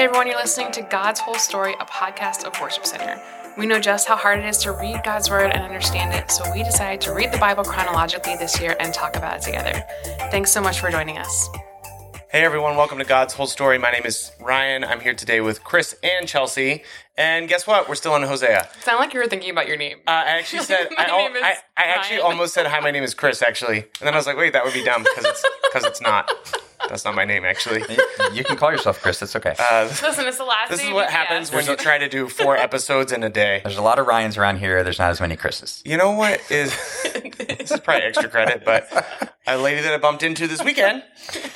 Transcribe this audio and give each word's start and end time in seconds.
Hey 0.00 0.06
everyone, 0.06 0.28
you're 0.28 0.36
listening 0.36 0.72
to 0.72 0.80
God's 0.80 1.20
Whole 1.20 1.34
Story, 1.34 1.74
a 1.78 1.84
podcast 1.84 2.44
of 2.44 2.58
Worship 2.58 2.86
Center. 2.86 3.22
We 3.58 3.66
know 3.66 3.78
just 3.78 4.08
how 4.08 4.16
hard 4.16 4.38
it 4.38 4.46
is 4.46 4.56
to 4.62 4.72
read 4.72 5.02
God's 5.04 5.28
Word 5.28 5.50
and 5.50 5.62
understand 5.62 6.14
it, 6.14 6.30
so 6.30 6.42
we 6.54 6.62
decided 6.62 7.02
to 7.02 7.12
read 7.12 7.30
the 7.30 7.36
Bible 7.36 7.64
chronologically 7.64 8.34
this 8.36 8.58
year 8.58 8.74
and 8.80 8.94
talk 8.94 9.16
about 9.16 9.36
it 9.36 9.42
together. 9.42 9.84
Thanks 10.30 10.50
so 10.52 10.62
much 10.62 10.80
for 10.80 10.90
joining 10.90 11.18
us. 11.18 11.50
Hey 12.30 12.42
everyone, 12.42 12.78
welcome 12.78 12.96
to 12.96 13.04
God's 13.04 13.34
Whole 13.34 13.46
Story. 13.46 13.76
My 13.76 13.90
name 13.90 14.06
is 14.06 14.32
Ryan. 14.40 14.84
I'm 14.84 15.00
here 15.00 15.12
today 15.12 15.42
with 15.42 15.62
Chris 15.64 15.94
and 16.02 16.26
Chelsea. 16.26 16.82
And 17.18 17.46
guess 17.46 17.66
what? 17.66 17.86
We're 17.86 17.94
still 17.94 18.16
in 18.16 18.22
Hosea. 18.22 18.70
Sound 18.80 19.00
like 19.00 19.12
you 19.12 19.20
were 19.20 19.26
thinking 19.26 19.50
about 19.50 19.68
your 19.68 19.76
name. 19.76 19.98
Uh, 20.06 20.12
I 20.12 20.38
actually 20.38 20.62
said 20.62 20.88
My 20.96 21.04
I, 21.04 21.16
name 21.18 21.36
is 21.36 21.42
I, 21.42 21.56
I 21.76 21.84
actually 21.88 22.20
Ryan. 22.20 22.32
almost 22.32 22.54
said 22.54 22.66
hi. 22.66 22.80
My 22.80 22.90
name 22.90 23.02
is 23.02 23.12
Chris 23.12 23.42
actually, 23.42 23.80
and 23.80 23.88
then 24.00 24.14
I 24.14 24.16
was 24.16 24.26
like, 24.26 24.38
wait, 24.38 24.54
that 24.54 24.64
would 24.64 24.72
be 24.72 24.82
dumb 24.82 25.02
because 25.02 25.26
it's 25.26 25.44
because 25.70 25.84
it's 25.84 26.00
not. 26.00 26.30
That's 26.90 27.04
not 27.06 27.14
my 27.14 27.24
name 27.24 27.44
actually. 27.44 27.82
You 28.32 28.44
can 28.44 28.56
call 28.56 28.70
yourself 28.70 29.00
Chris. 29.02 29.18
That's 29.18 29.34
okay. 29.36 29.54
Uh, 29.58 29.84
Listen, 30.02 30.26
it's 30.26 30.38
the 30.38 30.44
last 30.44 30.70
this 30.70 30.78
is 30.80 30.86
name 30.86 30.94
what 30.94 31.06
you 31.08 31.16
happens 31.16 31.50
get. 31.50 31.56
when 31.56 31.66
you 31.66 31.74
try 31.76 31.98
to 31.98 32.08
do 32.08 32.28
four 32.28 32.56
episodes 32.66 33.10
in 33.12 33.24
a 33.24 33.28
day. 33.30 33.60
There's 33.64 33.76
a 33.76 33.82
lot 33.82 33.98
of 33.98 34.06
Ryans 34.06 34.36
around 34.36 34.58
here. 34.58 34.84
There's 34.84 34.98
not 35.00 35.10
as 35.10 35.20
many 35.20 35.34
Chris's. 35.36 35.82
You 35.84 35.96
know 35.96 36.12
what 36.12 36.40
is 36.50 36.70
this 37.38 37.72
is 37.72 37.80
probably 37.80 38.04
extra 38.04 38.28
credit, 38.28 38.64
but 38.64 38.88
a 39.48 39.56
lady 39.58 39.80
that 39.80 39.92
I 39.92 39.96
bumped 39.98 40.22
into 40.22 40.46
this 40.46 40.62
weekend, 40.62 41.02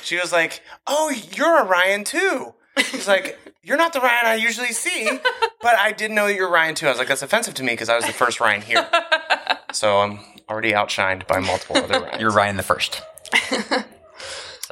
she 0.01 0.17
was 0.19 0.33
like, 0.33 0.61
"Oh, 0.85 1.13
you're 1.33 1.59
a 1.61 1.65
Ryan 1.65 2.03
too." 2.03 2.53
She's 2.77 3.07
like, 3.07 3.39
"You're 3.63 3.77
not 3.77 3.93
the 3.93 4.01
Ryan 4.01 4.25
I 4.25 4.35
usually 4.35 4.73
see, 4.73 5.07
but 5.61 5.75
I 5.77 5.93
didn't 5.93 6.15
know 6.15 6.27
that 6.27 6.35
you're 6.35 6.51
Ryan 6.51 6.75
too." 6.75 6.87
I 6.87 6.89
was 6.89 6.97
like, 6.99 7.07
"That's 7.07 7.21
offensive 7.21 7.53
to 7.55 7.63
me 7.63 7.71
because 7.73 7.87
I 7.89 7.95
was 7.95 8.05
the 8.05 8.11
first 8.13 8.39
Ryan 8.41 8.61
here." 8.61 8.85
So 9.71 9.99
I'm 9.99 10.19
already 10.49 10.73
outshined 10.73 11.25
by 11.27 11.39
multiple 11.39 11.77
other 11.77 12.01
Ryans. 12.01 12.21
You're 12.21 12.31
Ryan 12.31 12.57
the 12.57 12.63
first. 12.63 13.01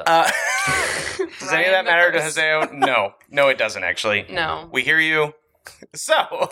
Uh, 0.00 0.30
does 1.40 1.52
any 1.52 1.64
of 1.64 1.72
that 1.72 1.84
matter 1.84 2.12
to. 2.12 2.22
Hosea? 2.22 2.70
No, 2.72 3.14
no, 3.30 3.48
it 3.48 3.58
doesn't 3.58 3.84
actually. 3.84 4.26
No. 4.30 4.68
We 4.72 4.82
hear 4.82 4.98
you. 4.98 5.34
So, 5.94 6.14
all 6.30 6.48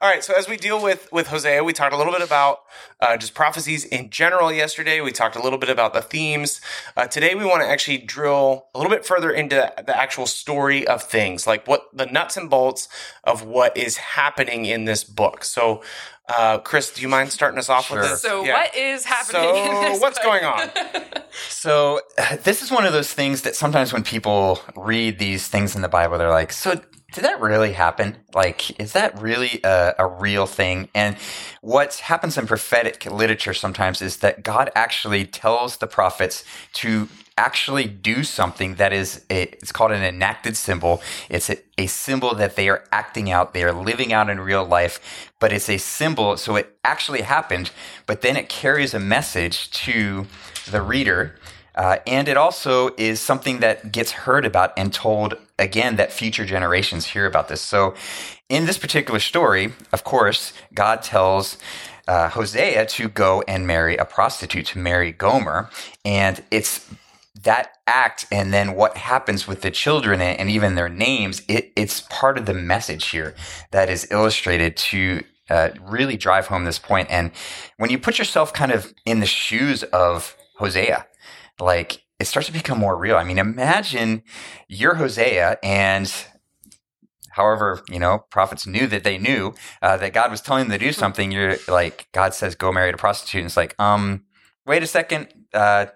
right. 0.00 0.22
So 0.22 0.32
as 0.34 0.48
we 0.48 0.56
deal 0.56 0.80
with 0.82 1.10
with 1.12 1.28
Hosea, 1.28 1.64
we 1.64 1.72
talked 1.72 1.92
a 1.94 1.96
little 1.96 2.12
bit 2.12 2.22
about 2.22 2.60
uh, 3.00 3.16
just 3.16 3.34
prophecies 3.34 3.84
in 3.84 4.10
general 4.10 4.52
yesterday. 4.52 5.00
We 5.00 5.10
talked 5.10 5.36
a 5.36 5.42
little 5.42 5.58
bit 5.58 5.70
about 5.70 5.92
the 5.92 6.02
themes. 6.02 6.60
Uh, 6.96 7.06
today, 7.06 7.34
we 7.34 7.44
want 7.44 7.62
to 7.62 7.68
actually 7.68 7.98
drill 7.98 8.66
a 8.74 8.78
little 8.78 8.90
bit 8.90 9.04
further 9.04 9.30
into 9.30 9.56
the 9.56 9.96
actual 9.96 10.26
story 10.26 10.86
of 10.86 11.02
things, 11.02 11.46
like 11.46 11.66
what 11.66 11.82
the 11.92 12.06
nuts 12.06 12.36
and 12.36 12.48
bolts 12.48 12.88
of 13.24 13.42
what 13.42 13.76
is 13.76 13.96
happening 13.96 14.66
in 14.66 14.84
this 14.84 15.02
book. 15.02 15.44
So, 15.44 15.82
uh, 16.28 16.58
Chris, 16.58 16.92
do 16.92 17.02
you 17.02 17.08
mind 17.08 17.30
starting 17.32 17.58
us 17.58 17.68
off 17.68 17.86
Sure. 17.86 18.00
with 18.00 18.10
this? 18.10 18.22
So, 18.22 18.44
Yeah. 18.44 18.54
what 18.54 18.74
is 18.76 19.04
happening 19.04 19.56
in 19.56 19.72
So, 19.74 19.80
this 19.82 20.00
what's 20.00 20.18
book? 20.18 20.24
going 20.24 20.44
on? 20.44 20.70
So 21.48 22.00
this 22.44 22.62
is 22.62 22.70
one 22.70 22.86
of 22.86 22.92
those 22.92 23.12
things 23.12 23.42
that 23.42 23.56
sometimes 23.56 23.92
when 23.92 24.04
people 24.04 24.60
read 24.76 25.18
these 25.18 25.48
things 25.48 25.74
in 25.74 25.82
the 25.82 25.88
Bible, 25.88 26.16
they're 26.16 26.30
like, 26.30 26.52
"So 26.52 26.80
did 27.14 27.24
that 27.24 27.40
really 27.40 27.72
happen? 27.72 28.16
Like, 28.34 28.78
is 28.80 28.92
that 28.92 29.18
really 29.20 29.60
a, 29.64 29.94
a 29.98 30.06
real 30.06 30.46
thing?" 30.46 30.88
And 30.94 31.16
what 31.60 31.94
happens 31.96 32.36
in 32.36 32.46
prophetic 32.46 33.06
literature 33.06 33.54
sometimes 33.54 34.02
is 34.02 34.18
that 34.18 34.42
God 34.42 34.70
actually 34.74 35.24
tells 35.24 35.76
the 35.78 35.86
prophets 35.86 36.44
to 36.74 37.08
actually 37.36 37.84
do 37.84 38.22
something 38.22 38.76
that 38.76 38.92
is 38.92 39.24
a, 39.28 39.42
it's 39.42 39.72
called 39.72 39.90
an 39.90 40.04
enacted 40.04 40.56
symbol 40.56 41.02
it's 41.28 41.50
a, 41.50 41.56
a 41.76 41.86
symbol 41.86 42.32
that 42.32 42.54
they 42.54 42.68
are 42.68 42.84
acting 42.92 43.28
out 43.28 43.54
they 43.54 43.64
are 43.64 43.72
living 43.72 44.12
out 44.12 44.30
in 44.30 44.38
real 44.38 44.64
life 44.64 45.32
but 45.40 45.52
it's 45.52 45.68
a 45.68 45.76
symbol 45.76 46.36
so 46.36 46.54
it 46.54 46.78
actually 46.84 47.22
happened 47.22 47.72
but 48.06 48.20
then 48.22 48.36
it 48.36 48.48
carries 48.48 48.94
a 48.94 49.00
message 49.00 49.68
to 49.72 50.26
the 50.70 50.80
reader 50.80 51.34
uh, 51.76 51.98
and 52.06 52.28
it 52.28 52.36
also 52.36 52.90
is 52.96 53.20
something 53.20 53.60
that 53.60 53.92
gets 53.92 54.12
heard 54.12 54.44
about 54.44 54.72
and 54.76 54.92
told 54.92 55.34
again 55.58 55.96
that 55.96 56.12
future 56.12 56.44
generations 56.44 57.06
hear 57.06 57.26
about 57.26 57.48
this 57.48 57.60
so 57.60 57.94
in 58.48 58.66
this 58.66 58.78
particular 58.78 59.20
story 59.20 59.72
of 59.92 60.04
course 60.04 60.52
god 60.74 61.02
tells 61.02 61.58
uh, 62.06 62.28
Hosea 62.28 62.86
to 62.86 63.08
go 63.08 63.42
and 63.48 63.66
marry 63.66 63.96
a 63.96 64.04
prostitute, 64.04 64.66
to 64.66 64.78
marry 64.78 65.12
Gomer. 65.12 65.70
And 66.04 66.42
it's 66.50 66.88
that 67.42 67.76
act 67.86 68.26
and 68.30 68.54
then 68.54 68.74
what 68.74 68.96
happens 68.96 69.46
with 69.46 69.62
the 69.62 69.70
children 69.70 70.20
and 70.20 70.48
even 70.48 70.74
their 70.74 70.88
names, 70.88 71.42
it, 71.48 71.72
it's 71.76 72.02
part 72.02 72.38
of 72.38 72.46
the 72.46 72.54
message 72.54 73.10
here 73.10 73.34
that 73.70 73.90
is 73.90 74.06
illustrated 74.10 74.76
to 74.76 75.22
uh, 75.50 75.70
really 75.82 76.16
drive 76.16 76.46
home 76.46 76.64
this 76.64 76.78
point. 76.78 77.10
And 77.10 77.32
when 77.76 77.90
you 77.90 77.98
put 77.98 78.18
yourself 78.18 78.52
kind 78.52 78.72
of 78.72 78.94
in 79.04 79.20
the 79.20 79.26
shoes 79.26 79.82
of 79.84 80.36
Hosea, 80.56 81.06
like 81.60 82.04
it 82.18 82.26
starts 82.26 82.46
to 82.46 82.52
become 82.52 82.78
more 82.78 82.96
real. 82.96 83.16
I 83.16 83.24
mean, 83.24 83.38
imagine 83.38 84.22
you're 84.68 84.94
Hosea 84.94 85.58
and 85.62 86.12
however, 87.30 87.82
you 87.88 87.98
know, 87.98 88.24
prophets 88.30 88.66
knew 88.66 88.86
that 88.86 89.02
they 89.02 89.18
knew 89.18 89.54
uh, 89.82 89.96
that 89.96 90.12
God 90.12 90.30
was 90.30 90.40
telling 90.40 90.68
them 90.68 90.78
to 90.78 90.84
do 90.84 90.92
something. 90.92 91.32
You're 91.32 91.56
like, 91.66 92.06
God 92.12 92.32
says, 92.32 92.54
go 92.54 92.70
marry 92.70 92.90
a 92.90 92.96
prostitute. 92.96 93.40
And 93.40 93.46
it's 93.46 93.56
like, 93.56 93.74
um, 93.80 94.24
wait 94.64 94.82
a 94.84 94.86
second. 94.86 95.28
Uh, 95.52 95.86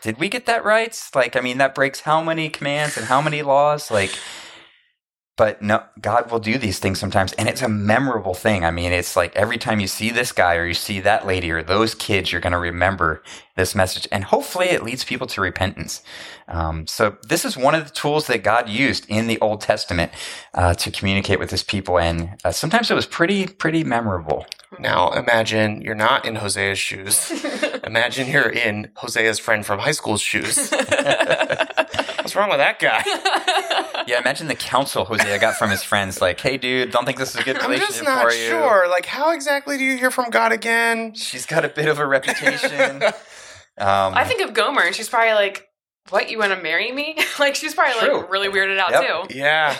did 0.00 0.18
we 0.18 0.28
get 0.28 0.46
that 0.46 0.64
right? 0.64 0.98
Like, 1.14 1.36
I 1.36 1.40
mean, 1.40 1.58
that 1.58 1.74
breaks 1.74 2.00
how 2.00 2.22
many 2.22 2.48
commands 2.48 2.96
and 2.96 3.06
how 3.06 3.20
many 3.20 3.42
laws? 3.42 3.90
Like, 3.90 4.10
but 5.36 5.60
no, 5.60 5.82
God 6.00 6.30
will 6.30 6.38
do 6.38 6.58
these 6.58 6.78
things 6.78 7.00
sometimes, 7.00 7.32
and 7.32 7.48
it's 7.48 7.62
a 7.62 7.68
memorable 7.68 8.34
thing. 8.34 8.64
I 8.64 8.70
mean, 8.70 8.92
it's 8.92 9.16
like 9.16 9.34
every 9.34 9.58
time 9.58 9.80
you 9.80 9.88
see 9.88 10.10
this 10.10 10.30
guy 10.30 10.54
or 10.54 10.64
you 10.64 10.74
see 10.74 11.00
that 11.00 11.26
lady 11.26 11.50
or 11.50 11.62
those 11.62 11.94
kids, 11.94 12.30
you're 12.30 12.40
going 12.40 12.52
to 12.52 12.58
remember 12.58 13.22
this 13.56 13.74
message, 13.74 14.06
and 14.12 14.24
hopefully, 14.24 14.66
it 14.66 14.84
leads 14.84 15.02
people 15.02 15.26
to 15.28 15.40
repentance. 15.40 16.02
Um, 16.46 16.86
so, 16.86 17.16
this 17.22 17.44
is 17.44 17.56
one 17.56 17.74
of 17.74 17.84
the 17.84 17.90
tools 17.92 18.28
that 18.28 18.44
God 18.44 18.68
used 18.68 19.06
in 19.08 19.26
the 19.26 19.40
Old 19.40 19.60
Testament 19.60 20.12
uh, 20.54 20.74
to 20.74 20.90
communicate 20.92 21.40
with 21.40 21.50
His 21.50 21.64
people, 21.64 21.98
and 21.98 22.36
uh, 22.44 22.52
sometimes 22.52 22.90
it 22.90 22.94
was 22.94 23.06
pretty, 23.06 23.46
pretty 23.46 23.82
memorable. 23.82 24.46
Now 24.78 25.10
imagine 25.12 25.82
you're 25.82 25.94
not 25.94 26.24
in 26.24 26.36
Hosea's 26.36 26.78
shoes. 26.78 27.30
imagine 27.84 28.28
you're 28.28 28.50
in 28.50 28.90
Hosea's 28.96 29.38
friend 29.38 29.64
from 29.64 29.78
high 29.78 29.92
school's 29.92 30.20
shoes. 30.20 30.72
What's 32.34 32.48
wrong 32.50 32.50
with 32.50 32.58
that 32.58 32.80
guy? 32.80 34.00
Yeah, 34.06 34.18
imagine 34.18 34.48
the 34.48 34.54
counsel 34.54 35.06
Hosea 35.06 35.38
got 35.38 35.54
from 35.56 35.70
his 35.70 35.82
friends, 35.82 36.20
like, 36.20 36.38
"Hey, 36.38 36.58
dude, 36.58 36.90
don't 36.90 37.06
think 37.06 37.16
this 37.16 37.30
is 37.34 37.40
a 37.40 37.42
good 37.44 37.56
relationship 37.62 37.80
I'm 37.86 37.92
just 37.94 38.04
not 38.04 38.22
for 38.26 38.32
you." 38.34 38.48
sure. 38.48 38.86
Like, 38.90 39.06
how 39.06 39.30
exactly 39.32 39.78
do 39.78 39.84
you 39.84 39.96
hear 39.96 40.10
from 40.10 40.28
God 40.28 40.52
again? 40.52 41.14
She's 41.14 41.46
got 41.46 41.64
a 41.64 41.68
bit 41.70 41.88
of 41.88 41.98
a 41.98 42.06
reputation. 42.06 43.02
Um, 43.76 44.14
I 44.14 44.22
think 44.24 44.40
of 44.42 44.54
Gomer, 44.54 44.82
and 44.82 44.94
she's 44.94 45.08
probably 45.08 45.32
like, 45.32 45.66
"What? 46.10 46.30
You 46.30 46.38
want 46.38 46.52
to 46.52 46.62
marry 46.62 46.92
me?" 46.92 47.16
like 47.40 47.54
she's 47.56 47.74
probably 47.74 47.98
True. 48.06 48.18
like 48.18 48.30
really 48.30 48.48
weirded 48.48 48.78
out 48.78 48.90
Yep. 48.92 49.28
too. 49.30 49.36
Yeah. 49.38 49.76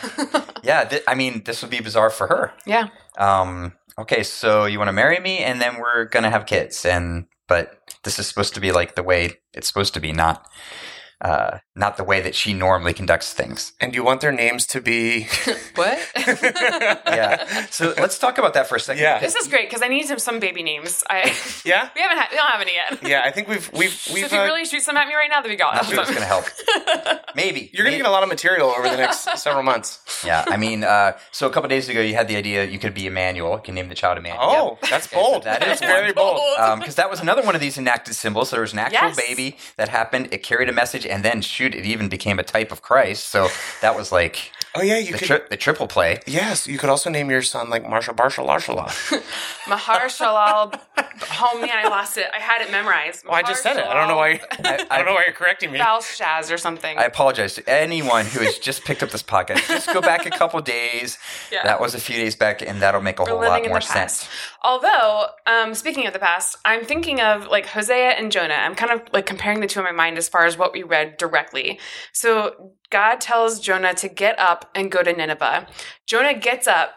yeah, 0.65 0.85
th- 0.85 1.03
I 1.07 1.15
mean, 1.15 1.43
this 1.45 1.61
would 1.63 1.71
be 1.71 1.79
bizarre 1.81 2.11
for 2.11 2.27
her. 2.27 2.53
Yeah. 2.67 2.89
Um, 3.19 3.73
okay, 3.99 4.23
so 4.25 4.65
you 4.65 4.79
want 4.79 4.89
to 4.89 4.93
marry 4.93 5.21
me, 5.21 5.39
and 5.41 5.61
then 5.61 5.77
we're 5.79 6.07
gonna 6.07 6.31
have 6.31 6.45
kids, 6.47 6.85
and 6.87 7.27
but 7.47 7.79
this 8.05 8.19
is 8.19 8.27
supposed 8.27 8.55
to 8.55 8.61
be 8.61 8.73
like 8.73 8.95
the 8.97 9.03
way 9.05 9.35
it's 9.53 9.69
supposed 9.69 9.93
to 9.95 10.01
be, 10.01 10.11
not 10.13 10.45
uh, 11.25 11.59
not 11.75 11.97
the 11.97 12.05
way 12.05 12.21
that 12.21 12.35
she 12.35 12.53
normally 12.55 12.93
conducts 12.93 13.33
things. 13.33 13.73
And 13.81 13.95
you 13.95 14.05
want 14.05 14.21
their 14.21 14.31
names 14.31 14.67
to 14.69 14.81
be. 14.81 15.27
What? 15.75 15.99
Yeah. 17.15 17.67
So 17.71 17.95
let's 17.97 18.19
talk 18.19 18.39
about 18.39 18.55
that 18.55 18.67
for 18.69 18.77
a 18.77 18.81
second. 18.81 19.03
Yeah. 19.03 19.19
This 19.21 19.35
is 19.35 19.49
great 19.49 19.69
because 19.69 19.83
I 19.83 19.89
need 19.89 20.07
some 20.07 20.19
some 20.19 20.39
baby 20.41 20.63
names. 20.63 21.03
I 21.11 21.35
Yeah? 21.65 21.89
we 21.95 22.01
haven't 22.01 22.19
had 22.19 22.29
we 22.31 22.37
don't 22.37 22.47
have 22.51 22.61
any 22.61 22.75
yet. 22.75 22.99
Yeah, 23.03 23.23
I 23.25 23.31
think 23.31 23.49
we've 23.49 23.71
we've 23.73 23.91
So 23.93 24.15
we've. 24.15 24.25
if 24.25 24.33
you 24.33 24.39
uh, 24.39 24.45
really 24.45 24.65
shoot 24.65 24.83
some 24.83 24.97
at 24.97 25.09
me 25.09 25.15
right 25.15 25.29
now, 25.31 25.41
that'd 25.43 25.51
be 25.57 25.63
Not 25.63 25.79
awesome. 25.79 25.95
sure 25.95 26.03
it's 26.03 26.13
gonna 26.15 26.27
help. 26.27 26.45
Maybe 27.35 27.71
you're 27.73 27.85
gonna 27.85 27.97
get 27.97 28.07
a 28.07 28.11
lot 28.11 28.23
of 28.23 28.29
material 28.29 28.69
over 28.71 28.89
the 28.89 28.97
next 28.97 29.21
several 29.39 29.63
months. 29.65 30.01
Yeah, 30.25 30.45
I 30.47 30.57
mean, 30.57 30.85
uh, 30.85 31.13
so 31.33 31.47
a 31.47 31.51
couple 31.51 31.69
days 31.69 31.89
ago, 31.89 32.01
you 32.01 32.15
had 32.15 32.29
the 32.29 32.37
idea 32.37 32.65
you 32.65 32.79
could 32.79 32.95
be 32.95 33.07
Emmanuel. 33.07 33.57
You 33.57 33.63
can 33.63 33.75
name 33.75 33.89
the 33.89 33.95
child 33.95 34.19
Emmanuel. 34.19 34.41
Oh, 34.43 34.79
that's 34.91 35.07
Okay, 35.07 35.17
so 35.17 35.23
bold. 35.23 35.43
that 35.45 35.61
that 35.61 35.69
is 35.69 35.81
is 35.81 35.87
very 35.87 36.13
bold. 36.13 36.41
because 36.79 36.95
that 36.97 37.11
was 37.11 37.21
another 37.21 37.43
one 37.43 37.55
of 37.55 37.61
these 37.61 37.79
enacted 37.79 38.15
symbols. 38.15 38.51
So 38.51 38.57
There 38.57 38.63
was 38.63 38.73
an 38.73 38.79
actual 38.79 39.09
Yes. 39.09 39.17
baby 39.17 39.57
that 39.77 39.89
happened. 39.89 40.29
It 40.33 40.43
carried 40.43 40.69
a 40.69 40.73
message, 40.73 41.05
and 41.15 41.25
then 41.25 41.41
shoot, 41.41 41.77
it 41.77 41.87
even 41.87 42.09
became 42.09 42.41
a 42.41 42.43
type 42.43 42.73
of 42.73 42.83
Christ. 42.83 43.29
So 43.29 43.47
that 43.81 43.95
was 43.95 44.11
like 44.11 44.51
Oh 44.77 44.83
yeah, 44.83 44.99
you 44.99 45.13
the, 45.13 45.19
could. 45.19 45.27
tri- 45.27 45.41
the 45.51 45.57
triple 45.57 45.87
play. 45.87 46.19
yes, 46.27 46.67
you 46.67 46.79
could 46.79 46.91
also 46.91 47.09
name 47.09 47.31
your 47.31 47.43
son 47.43 47.71
like 47.71 47.89
Marshall 47.89 48.15
Barshall 48.15 48.47
Larshala. 48.47 48.89
Mahar 49.69 50.07
Shalal. 50.07 50.79
Oh 51.41 51.61
man, 51.61 51.71
I 51.73 51.89
lost 51.89 52.19
it. 52.19 52.27
I 52.35 52.41
had 52.41 52.61
it 52.61 52.73
memorized. 52.73 53.25
Well, 53.25 53.35
I 53.35 53.43
just 53.43 53.63
said 53.63 53.77
it. 53.77 53.87
I 53.87 53.95
don't 53.95 54.09
know 54.09 54.17
why. 54.17 54.41
I, 54.51 54.87
I 54.91 54.97
don't 54.97 55.07
know 55.07 55.15
why 55.15 55.23
you're 55.27 55.35
correcting 55.35 55.71
me. 55.71 55.79
Shaz 55.79 56.53
or 56.53 56.59
something. 56.59 56.99
I 56.99 57.05
apologize 57.05 57.55
to 57.55 57.69
anyone 57.71 58.27
who 58.27 58.41
has 58.41 58.59
just 58.59 58.85
picked 58.85 59.05
up 59.05 59.11
this 59.11 59.23
podcast. 59.23 59.69
Just 59.69 59.93
go 59.93 60.01
back 60.01 60.27
a 60.27 60.31
couple 60.31 60.61
days. 60.61 61.19
Yeah. 61.53 61.63
That 61.63 61.81
was 61.81 61.95
a 61.95 62.01
few 62.01 62.17
days 62.17 62.35
back, 62.35 62.61
and 62.61 62.83
that'll 62.83 63.01
make 63.01 63.21
a 63.21 63.23
We're 63.23 63.31
whole 63.31 63.41
lot 63.43 63.69
more 63.69 63.81
sense. 63.81 64.29
Although, 64.63 65.27
um, 65.47 65.75
speaking 65.75 66.07
of 66.09 66.13
the 66.13 66.19
past, 66.19 66.57
I'm 66.65 66.85
thinking 66.85 67.21
of 67.21 67.47
like 67.47 67.67
Hosea 67.67 68.11
and 68.11 68.33
Jonah. 68.33 68.55
I'm 68.55 68.75
kind 68.75 68.91
of 68.91 69.03
like 69.13 69.27
comparing 69.27 69.61
the 69.61 69.69
two 69.69 69.79
in 69.79 69.85
my 69.85 69.93
mind 69.93 70.19
as 70.19 70.29
far 70.29 70.47
as 70.47 70.59
what 70.59 70.73
we 70.73 70.83
read 70.83 71.17
directly. 71.17 71.79
So 72.13 72.73
God 72.95 73.21
tells 73.21 73.59
Jonah 73.59 73.93
to 73.95 74.09
get 74.09 74.39
up 74.39 74.71
and 74.73 74.89
go 74.89 75.03
to 75.03 75.13
Nineveh. 75.13 75.67
Jonah 76.07 76.33
gets 76.33 76.69
up 76.69 76.95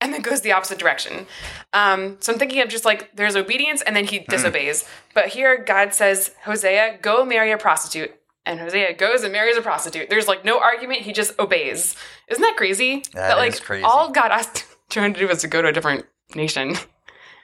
and 0.00 0.14
then 0.14 0.22
goes 0.22 0.42
the 0.42 0.52
opposite 0.52 0.78
direction. 0.78 1.26
Um, 1.72 2.18
so 2.20 2.32
I'm 2.32 2.38
thinking 2.38 2.62
of 2.62 2.68
just 2.68 2.84
like 2.84 3.10
there's 3.16 3.34
obedience 3.34 3.82
and 3.82 3.96
then 3.96 4.04
he 4.04 4.20
disobeys. 4.20 4.88
But 5.12 5.26
here 5.26 5.58
God 5.58 5.92
says, 5.92 6.30
Hosea, 6.44 7.00
go 7.02 7.24
marry 7.24 7.50
a 7.50 7.58
prostitute. 7.58 8.14
And 8.46 8.60
Hosea 8.60 8.94
goes 8.94 9.24
and 9.24 9.32
marries 9.32 9.56
a 9.56 9.60
prostitute. 9.60 10.08
There's 10.08 10.28
like 10.28 10.44
no 10.44 10.60
argument. 10.60 11.00
He 11.00 11.12
just 11.12 11.36
obeys. 11.40 11.96
Isn't 12.28 12.42
that 12.42 12.54
crazy? 12.56 13.02
That 13.14 13.36
like 13.36 13.54
is 13.54 13.58
crazy. 13.60 13.82
all 13.82 14.12
God 14.12 14.30
asked 14.30 14.64
Jonah 14.88 15.14
to 15.14 15.18
do 15.18 15.26
was 15.26 15.40
to 15.40 15.48
go 15.48 15.62
to 15.62 15.66
a 15.66 15.72
different 15.72 16.06
nation, 16.36 16.76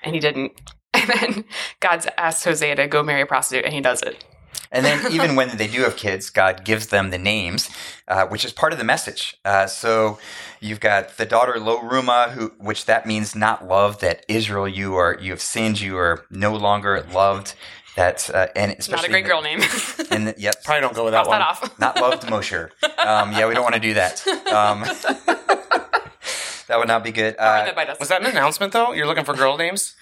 and 0.04 0.14
he 0.14 0.20
didn't. 0.20 0.52
And 0.92 1.08
then 1.08 1.44
God's 1.80 2.06
asked 2.18 2.44
Hosea 2.44 2.76
to 2.76 2.86
go 2.86 3.02
marry 3.02 3.22
a 3.22 3.26
prostitute, 3.26 3.64
and 3.64 3.72
he 3.74 3.80
does 3.80 4.02
it. 4.02 4.24
And 4.72 4.84
then 4.84 5.10
even 5.12 5.34
when 5.36 5.56
they 5.56 5.66
do 5.66 5.82
have 5.82 5.96
kids, 5.96 6.30
God 6.30 6.64
gives 6.64 6.88
them 6.88 7.10
the 7.10 7.18
names, 7.18 7.70
uh, 8.08 8.26
which 8.26 8.44
is 8.44 8.52
part 8.52 8.72
of 8.72 8.78
the 8.78 8.84
message. 8.84 9.36
Uh, 9.44 9.66
so 9.66 10.18
you've 10.60 10.80
got 10.80 11.16
the 11.16 11.26
daughter 11.26 11.58
Lo-Ruma, 11.58 12.30
who, 12.30 12.52
which 12.58 12.86
that 12.86 13.06
means 13.06 13.34
not 13.34 13.66
loved. 13.66 14.00
That 14.00 14.24
Israel, 14.28 14.68
you 14.68 14.94
are 14.96 15.16
you 15.20 15.32
have 15.32 15.40
sinned. 15.42 15.80
You 15.80 15.98
are 15.98 16.24
no 16.30 16.54
longer 16.54 17.04
loved. 17.12 17.54
That 17.96 18.30
uh, 18.32 18.46
and 18.54 18.70
especially 18.78 19.08
Not 19.08 19.08
a 19.08 19.10
great 19.10 19.24
the- 19.24 19.28
girl 19.28 19.42
name. 19.42 19.58
and 20.12 20.28
the, 20.28 20.34
yep, 20.38 20.62
Probably 20.62 20.80
don't 20.82 20.94
go 20.94 21.04
with 21.04 21.12
that 21.12 21.26
one. 21.26 21.40
that 21.40 21.48
off. 21.48 21.78
not 21.80 21.96
loved 22.00 22.30
Mosher. 22.30 22.70
Um, 22.84 23.32
yeah, 23.32 23.48
we 23.48 23.54
don't 23.54 23.64
want 23.64 23.74
to 23.74 23.80
do 23.80 23.94
that. 23.94 24.24
Um, 24.46 24.82
that 26.68 26.78
would 26.78 26.88
not 26.88 27.02
be 27.02 27.10
good. 27.10 27.34
Uh, 27.36 27.64
that 27.64 27.74
by 27.74 27.84
us. 27.86 27.98
Was 27.98 28.08
that 28.10 28.20
an 28.20 28.28
announcement 28.28 28.72
though? 28.72 28.92
You're 28.92 29.06
looking 29.06 29.24
for 29.24 29.34
girl 29.34 29.56
names? 29.56 29.96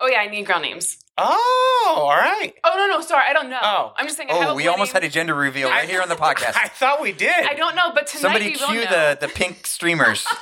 Oh 0.00 0.06
yeah, 0.06 0.20
I 0.20 0.28
need 0.28 0.46
girl 0.46 0.60
names. 0.60 0.96
Oh, 1.16 1.94
all 1.96 2.16
right. 2.16 2.52
Oh 2.64 2.72
no, 2.76 2.96
no, 2.96 3.00
sorry, 3.00 3.24
I 3.28 3.32
don't 3.32 3.48
know. 3.48 3.60
Oh. 3.62 3.92
I'm 3.96 4.06
just 4.06 4.16
saying. 4.16 4.30
I 4.30 4.34
have 4.34 4.48
oh, 4.50 4.54
we 4.54 4.66
almost 4.66 4.92
had 4.92 5.04
a 5.04 5.08
gender 5.08 5.34
reveal 5.34 5.68
right 5.70 5.88
here 5.88 6.02
on 6.02 6.08
the 6.08 6.14
podcast. 6.26 6.56
I 6.56 6.68
thought 6.68 7.00
we 7.00 7.12
did. 7.12 7.30
I 7.46 7.54
don't 7.54 7.76
know, 7.76 7.92
but 7.94 8.06
tonight 8.08 8.22
Somebody 8.22 8.44
we 8.46 8.50
will 8.52 8.66
cue 8.66 8.84
know. 8.84 9.14
the 9.14 9.18
the 9.26 9.28
pink 9.28 9.66
streamers. 9.66 10.26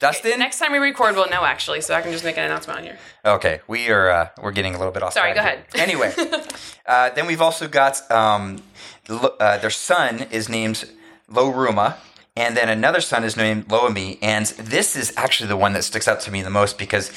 Dustin. 0.00 0.38
Next 0.38 0.58
time 0.60 0.70
we 0.72 0.78
record, 0.78 1.16
we'll 1.16 1.28
know 1.28 1.44
actually, 1.44 1.80
so 1.80 1.92
I 1.94 2.02
can 2.02 2.12
just 2.12 2.24
make 2.24 2.36
an 2.38 2.44
announcement 2.44 2.78
on 2.78 2.84
here. 2.84 2.98
Okay, 3.24 3.60
we 3.66 3.88
are 3.90 4.10
uh, 4.10 4.28
we're 4.42 4.52
getting 4.52 4.74
a 4.74 4.78
little 4.78 4.92
bit 4.92 5.02
off. 5.02 5.12
Sorry, 5.12 5.32
track 5.32 5.66
go 5.72 5.78
here. 5.78 5.88
ahead. 5.90 6.14
Anyway, 6.28 6.46
uh, 6.86 7.10
then 7.10 7.26
we've 7.26 7.42
also 7.42 7.66
got 7.68 8.08
um, 8.10 8.62
uh, 9.08 9.58
their 9.58 9.70
son 9.70 10.26
is 10.30 10.48
named 10.48 10.88
Lo-Ruma, 11.28 11.96
and 12.38 12.56
then 12.56 12.68
another 12.68 13.00
son 13.00 13.24
is 13.24 13.36
named 13.36 13.68
Lo-Ammi, 13.68 14.18
and 14.22 14.46
this 14.46 14.94
is 14.94 15.12
actually 15.16 15.48
the 15.48 15.56
one 15.56 15.72
that 15.72 15.82
sticks 15.82 16.06
out 16.06 16.20
to 16.20 16.30
me 16.30 16.40
the 16.40 16.50
most 16.50 16.78
because 16.78 17.10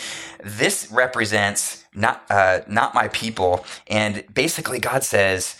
this 0.44 0.92
represents 0.92 1.86
not 1.94 2.24
uh, 2.32 2.62
not 2.68 2.96
my 2.96 3.08
people, 3.10 3.64
and 3.88 4.24
basically 4.34 4.80
God 4.80 5.04
says. 5.04 5.56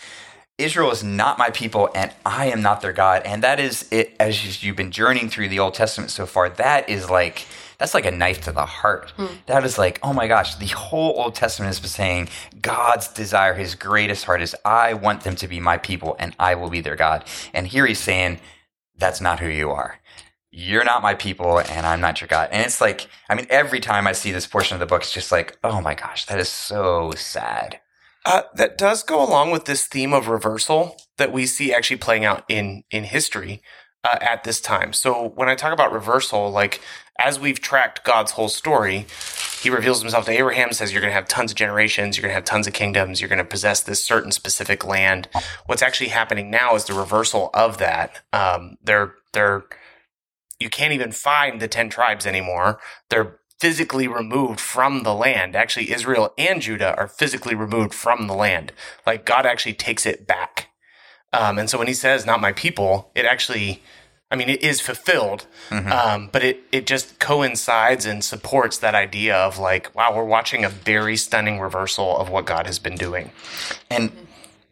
Israel 0.58 0.92
is 0.92 1.02
not 1.02 1.38
my 1.38 1.48
people 1.50 1.88
and 1.94 2.12
I 2.26 2.46
am 2.46 2.60
not 2.60 2.82
their 2.82 2.92
God. 2.92 3.22
And 3.24 3.42
that 3.42 3.58
is 3.58 3.88
it 3.90 4.14
as 4.20 4.62
you've 4.62 4.76
been 4.76 4.92
journeying 4.92 5.30
through 5.30 5.48
the 5.48 5.58
Old 5.58 5.74
Testament 5.74 6.10
so 6.10 6.26
far, 6.26 6.50
that 6.50 6.88
is 6.90 7.08
like 7.10 7.46
that's 7.78 7.94
like 7.94 8.06
a 8.06 8.12
knife 8.12 8.42
to 8.42 8.52
the 8.52 8.66
heart. 8.66 9.12
That 9.46 9.64
is 9.64 9.78
like, 9.78 9.98
oh 10.04 10.12
my 10.12 10.28
gosh, 10.28 10.54
the 10.56 10.66
whole 10.66 11.14
Old 11.16 11.34
Testament 11.34 11.68
has 11.68 11.80
been 11.80 11.88
saying 11.88 12.28
God's 12.60 13.08
desire, 13.08 13.54
his 13.54 13.74
greatest 13.74 14.26
heart 14.26 14.42
is 14.42 14.54
I 14.64 14.92
want 14.94 15.22
them 15.22 15.34
to 15.36 15.48
be 15.48 15.58
my 15.58 15.78
people 15.78 16.14
and 16.20 16.36
I 16.38 16.54
will 16.54 16.70
be 16.70 16.82
their 16.82 16.96
God. 16.96 17.24
And 17.52 17.66
here 17.66 17.86
he's 17.86 17.98
saying, 17.98 18.38
that's 19.02 19.20
not 19.20 19.40
who 19.40 19.48
you 19.48 19.70
are. 19.70 19.98
You're 20.50 20.84
not 20.84 21.02
my 21.02 21.14
people 21.14 21.58
and 21.58 21.86
I'm 21.86 22.00
not 22.00 22.20
your 22.20 22.28
God. 22.28 22.50
And 22.52 22.64
it's 22.64 22.80
like, 22.80 23.08
I 23.28 23.34
mean, 23.34 23.46
every 23.50 23.80
time 23.80 24.06
I 24.06 24.12
see 24.12 24.32
this 24.32 24.46
portion 24.46 24.76
of 24.76 24.80
the 24.80 24.86
book, 24.86 25.02
it's 25.02 25.12
just 25.12 25.32
like, 25.32 25.58
oh 25.64 25.80
my 25.80 25.94
gosh, 25.94 26.26
that 26.26 26.38
is 26.38 26.48
so 26.48 27.12
sad. 27.16 27.80
Uh, 28.24 28.42
that 28.54 28.78
does 28.78 29.02
go 29.02 29.20
along 29.20 29.50
with 29.50 29.64
this 29.64 29.86
theme 29.86 30.12
of 30.12 30.28
reversal 30.28 30.96
that 31.18 31.32
we 31.32 31.46
see 31.46 31.74
actually 31.74 31.96
playing 31.96 32.24
out 32.24 32.44
in 32.48 32.84
in 32.92 33.02
history 33.02 33.60
uh, 34.04 34.18
at 34.20 34.44
this 34.44 34.60
time. 34.60 34.92
So 34.92 35.28
when 35.34 35.48
I 35.48 35.54
talk 35.54 35.72
about 35.72 35.92
reversal, 35.92 36.50
like 36.50 36.80
as 37.18 37.38
we've 37.38 37.60
tracked 37.60 38.04
God's 38.04 38.32
whole 38.32 38.48
story, 38.48 39.06
He 39.62 39.70
reveals 39.70 40.00
Himself 40.00 40.24
to 40.26 40.32
Abraham, 40.32 40.72
says 40.72 40.92
you're 40.92 41.00
going 41.00 41.10
to 41.10 41.14
have 41.14 41.28
tons 41.28 41.52
of 41.52 41.56
generations, 41.56 42.16
you're 42.16 42.22
going 42.22 42.30
to 42.32 42.34
have 42.34 42.44
tons 42.44 42.66
of 42.66 42.72
kingdoms, 42.72 43.20
you're 43.20 43.28
going 43.28 43.38
to 43.38 43.44
possess 43.44 43.80
this 43.80 44.04
certain 44.04 44.32
specific 44.32 44.84
land. 44.84 45.28
What's 45.66 45.82
actually 45.82 46.08
happening 46.08 46.50
now 46.50 46.74
is 46.74 46.84
the 46.84 46.94
reversal 46.94 47.50
of 47.54 47.78
that. 47.78 48.22
Um, 48.32 48.76
they're 48.82 49.14
they're 49.32 49.64
you 50.58 50.70
can't 50.70 50.92
even 50.92 51.12
find 51.12 51.60
the 51.60 51.68
ten 51.68 51.90
tribes 51.90 52.26
anymore. 52.26 52.80
They're 53.10 53.38
physically 53.60 54.08
removed 54.08 54.58
from 54.58 55.04
the 55.04 55.14
land. 55.14 55.54
Actually, 55.54 55.92
Israel 55.92 56.34
and 56.36 56.60
Judah 56.60 56.96
are 56.96 57.06
physically 57.06 57.54
removed 57.54 57.94
from 57.94 58.26
the 58.26 58.34
land. 58.34 58.72
Like 59.06 59.24
God 59.24 59.46
actually 59.46 59.74
takes 59.74 60.04
it 60.04 60.26
back. 60.26 60.71
Um, 61.32 61.58
and 61.58 61.68
so 61.70 61.78
when 61.78 61.86
he 61.88 61.94
says, 61.94 62.26
not 62.26 62.40
my 62.40 62.52
people, 62.52 63.10
it 63.14 63.24
actually, 63.24 63.82
I 64.30 64.36
mean, 64.36 64.48
it 64.48 64.62
is 64.62 64.80
fulfilled. 64.80 65.46
Um, 65.70 66.28
but 66.32 66.42
it, 66.44 66.60
it 66.72 66.86
just 66.86 67.18
coincides 67.18 68.04
and 68.06 68.22
supports 68.22 68.78
that 68.78 68.94
idea 68.94 69.34
of 69.36 69.58
like, 69.58 69.94
wow, 69.94 70.14
we're 70.14 70.24
watching 70.24 70.64
a 70.64 70.68
very 70.68 71.16
stunning 71.16 71.60
reversal 71.60 72.16
of 72.18 72.28
what 72.28 72.44
God 72.44 72.66
has 72.66 72.78
been 72.78 72.96
doing. 72.96 73.30
and 73.90 74.12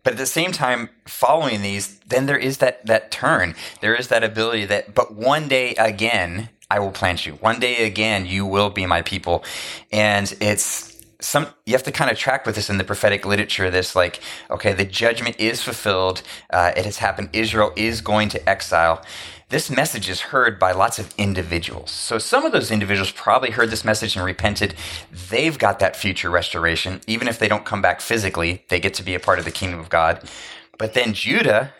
but 0.03 0.15
at 0.15 0.19
the 0.19 0.27
same 0.27 0.53
time 0.53 0.89
following 1.07 1.63
these 1.63 1.99
then 2.01 2.27
there 2.27 2.39
is 2.39 2.59
that 2.59 2.85
that 2.87 3.11
turn 3.11 3.55
there 3.81 3.95
is 3.95 4.09
that 4.09 4.25
ability 4.25 4.65
that 4.65 4.95
but 4.95 5.15
one 5.15 5.49
day 5.49 5.75
again 5.75 6.49
i 6.71 6.79
will 6.79 6.91
plant 6.91 7.27
you 7.27 7.35
one 7.35 7.61
day 7.61 7.85
again 7.87 8.25
you 8.27 8.47
will 8.47 8.71
be 8.71 8.87
my 8.87 9.03
people 9.03 9.45
and 9.93 10.35
it's 10.41 10.90
some 11.21 11.47
you 11.67 11.73
have 11.73 11.83
to 11.83 11.93
kind 11.93 12.11
of 12.11 12.19
track 12.19 12.47
with 12.47 12.55
this 12.55 12.71
in 12.71 12.79
the 12.79 12.85
prophetic 12.85 13.25
literature 13.27 13.71
this 13.71 13.95
like 13.95 14.21
okay 14.51 14.73
the 14.73 14.85
judgment 14.85 15.39
is 15.39 15.63
fulfilled 15.63 16.23
uh, 16.51 16.73
it 16.77 16.85
has 16.85 16.99
happened 16.99 17.29
israel 17.33 17.73
is 17.77 18.01
going 18.01 18.29
to 18.29 18.49
exile 18.49 19.05
this 19.51 19.69
message 19.69 20.09
is 20.09 20.21
heard 20.21 20.61
by 20.61 20.71
lots 20.71 21.01
of 21.01 21.13
individuals. 21.19 21.91
So 21.91 22.19
some 22.19 22.47
of 22.47 22.53
those 22.53 22.71
individuals 22.71 23.11
probably 23.11 23.51
heard 23.51 23.71
this 23.71 23.85
message 23.85 24.15
and 24.15 24.25
repented. 24.25 24.77
They've 25.29 25.59
got 25.59 25.81
that 25.81 25.97
future 25.97 26.31
restoration. 26.31 27.01
Even 27.09 27.27
if 27.27 27.41
they 27.41 27.49
don't 27.49 27.65
come 27.65 27.83
back 27.83 28.01
physically, 28.01 28.65
they 28.69 28.79
get 28.79 28.95
to 28.95 29.03
be 29.03 29.17
a 29.17 29.19
part 29.19 29.41
of 29.41 29.45
the 29.45 29.51
kingdom 29.51 29.81
of 29.81 29.89
God. 29.89 30.23
But 30.79 30.95
then 30.95 31.15
Judah, 31.15 31.75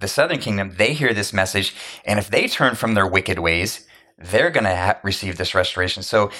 the 0.00 0.08
southern 0.08 0.40
kingdom, 0.40 0.74
they 0.78 0.94
hear 0.94 1.14
this 1.14 1.32
message. 1.32 1.76
And 2.04 2.18
if 2.18 2.28
they 2.28 2.48
turn 2.48 2.74
from 2.74 2.94
their 2.94 3.06
wicked 3.06 3.38
ways, 3.38 3.86
they're 4.24 4.50
going 4.50 4.64
to 4.64 4.76
ha- 4.76 4.98
receive 5.02 5.36
this 5.36 5.54
restoration. 5.54 6.02
So 6.02 6.30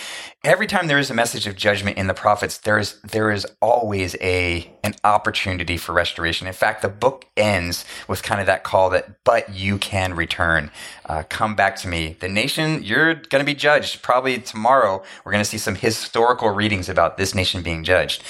every 0.44 0.66
time 0.66 0.86
there 0.86 0.98
is 0.98 1.10
a 1.10 1.14
message 1.14 1.46
of 1.46 1.56
judgment 1.56 1.96
in 1.98 2.06
the 2.06 2.14
prophets, 2.14 2.58
there 2.58 2.78
is 2.78 3.00
there 3.02 3.30
is 3.30 3.46
always 3.60 4.16
a 4.20 4.72
an 4.84 4.94
opportunity 5.04 5.76
for 5.76 5.92
restoration. 5.92 6.46
In 6.46 6.52
fact, 6.52 6.82
the 6.82 6.88
book 6.88 7.26
ends 7.36 7.84
with 8.08 8.22
kind 8.22 8.40
of 8.40 8.46
that 8.46 8.64
call 8.64 8.90
that, 8.90 9.24
"But 9.24 9.50
you 9.50 9.78
can 9.78 10.14
return, 10.14 10.70
uh, 11.06 11.24
come 11.28 11.54
back 11.54 11.76
to 11.76 11.88
me." 11.88 12.16
The 12.20 12.28
nation 12.28 12.82
you're 12.82 13.14
going 13.14 13.40
to 13.40 13.44
be 13.44 13.54
judged. 13.54 14.02
Probably 14.02 14.38
tomorrow, 14.38 15.02
we're 15.24 15.32
going 15.32 15.44
to 15.44 15.50
see 15.50 15.58
some 15.58 15.76
historical 15.76 16.50
readings 16.50 16.88
about 16.88 17.16
this 17.16 17.34
nation 17.34 17.62
being 17.62 17.84
judged. 17.84 18.22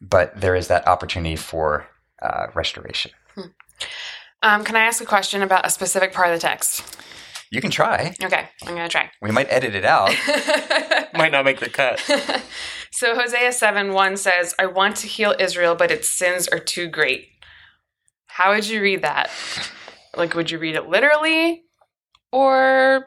But 0.00 0.40
there 0.40 0.56
is 0.56 0.68
that 0.68 0.86
opportunity 0.88 1.36
for 1.36 1.86
uh, 2.20 2.46
restoration. 2.54 3.12
Um, 4.42 4.64
can 4.64 4.74
I 4.74 4.80
ask 4.80 5.00
a 5.00 5.06
question 5.06 5.42
about 5.42 5.64
a 5.64 5.70
specific 5.70 6.12
part 6.12 6.28
of 6.28 6.34
the 6.34 6.40
text? 6.40 6.98
You 7.52 7.60
can 7.60 7.70
try. 7.70 8.14
Okay, 8.22 8.48
I'm 8.62 8.74
gonna 8.74 8.88
try. 8.88 9.10
We 9.20 9.30
might 9.30 9.46
edit 9.50 9.74
it 9.74 9.84
out. 9.84 10.08
Might 11.14 11.30
not 11.30 11.44
make 11.44 11.60
the 11.60 11.68
cut. 11.68 12.02
So 12.94 13.14
Hosea 13.16 13.52
7 13.52 13.94
1 13.94 14.16
says, 14.18 14.54
I 14.58 14.66
want 14.66 14.96
to 14.96 15.06
heal 15.06 15.34
Israel, 15.38 15.74
but 15.74 15.90
its 15.90 16.08
sins 16.10 16.46
are 16.46 16.58
too 16.58 16.88
great. 16.88 17.30
How 18.26 18.52
would 18.54 18.68
you 18.68 18.82
read 18.82 19.00
that? 19.02 19.30
Like, 20.14 20.34
would 20.34 20.50
you 20.50 20.58
read 20.58 20.76
it 20.76 20.88
literally? 20.88 21.64
Or 22.30 23.06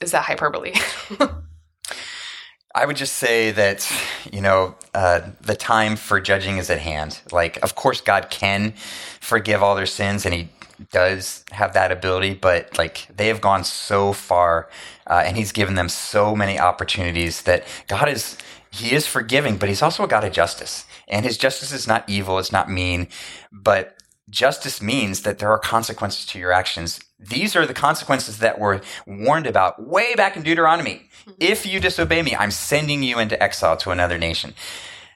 is 0.00 0.12
that 0.12 0.24
hyperbole? 0.24 0.74
I 2.74 2.84
would 2.86 2.96
just 2.96 3.16
say 3.16 3.50
that, 3.50 3.90
you 4.30 4.42
know, 4.42 4.76
uh, 4.94 5.22
the 5.40 5.56
time 5.56 5.96
for 5.96 6.20
judging 6.20 6.58
is 6.58 6.68
at 6.68 6.78
hand. 6.78 7.22
Like, 7.32 7.58
of 7.64 7.74
course, 7.74 8.02
God 8.02 8.28
can 8.30 8.74
forgive 9.20 9.62
all 9.62 9.74
their 9.74 9.86
sins, 9.86 10.26
and 10.26 10.34
He 10.34 10.50
does 10.90 11.44
have 11.52 11.72
that 11.74 11.92
ability, 11.92 12.34
but 12.34 12.78
like, 12.78 13.08
they 13.14 13.28
have 13.28 13.40
gone 13.40 13.64
so 13.64 14.12
far, 14.12 14.68
uh, 15.06 15.22
and 15.24 15.36
He's 15.36 15.52
given 15.52 15.74
them 15.74 15.88
so 15.88 16.34
many 16.34 16.58
opportunities 16.58 17.42
that 17.42 17.64
God 17.88 18.08
is, 18.08 18.38
He 18.70 18.94
is 18.94 19.06
forgiving, 19.06 19.56
but 19.56 19.68
He's 19.68 19.82
also 19.82 20.04
a 20.04 20.08
God 20.08 20.24
of 20.24 20.32
justice. 20.32 20.84
And 21.08 21.24
His 21.24 21.36
justice 21.36 21.72
is 21.72 21.86
not 21.86 22.08
evil, 22.08 22.38
it's 22.38 22.52
not 22.52 22.70
mean, 22.70 23.08
but 23.52 23.96
justice 24.30 24.80
means 24.80 25.22
that 25.22 25.38
there 25.38 25.50
are 25.50 25.58
consequences 25.58 26.24
to 26.26 26.38
your 26.38 26.52
actions. 26.52 27.00
These 27.18 27.56
are 27.56 27.66
the 27.66 27.74
consequences 27.74 28.38
that 28.38 28.58
were 28.58 28.80
warned 29.06 29.46
about 29.46 29.86
way 29.86 30.14
back 30.14 30.36
in 30.36 30.42
Deuteronomy. 30.42 31.10
If 31.38 31.66
you 31.66 31.80
disobey 31.80 32.22
me, 32.22 32.34
I'm 32.36 32.52
sending 32.52 33.02
you 33.02 33.18
into 33.18 33.40
exile 33.42 33.76
to 33.78 33.90
another 33.90 34.18
nation. 34.18 34.54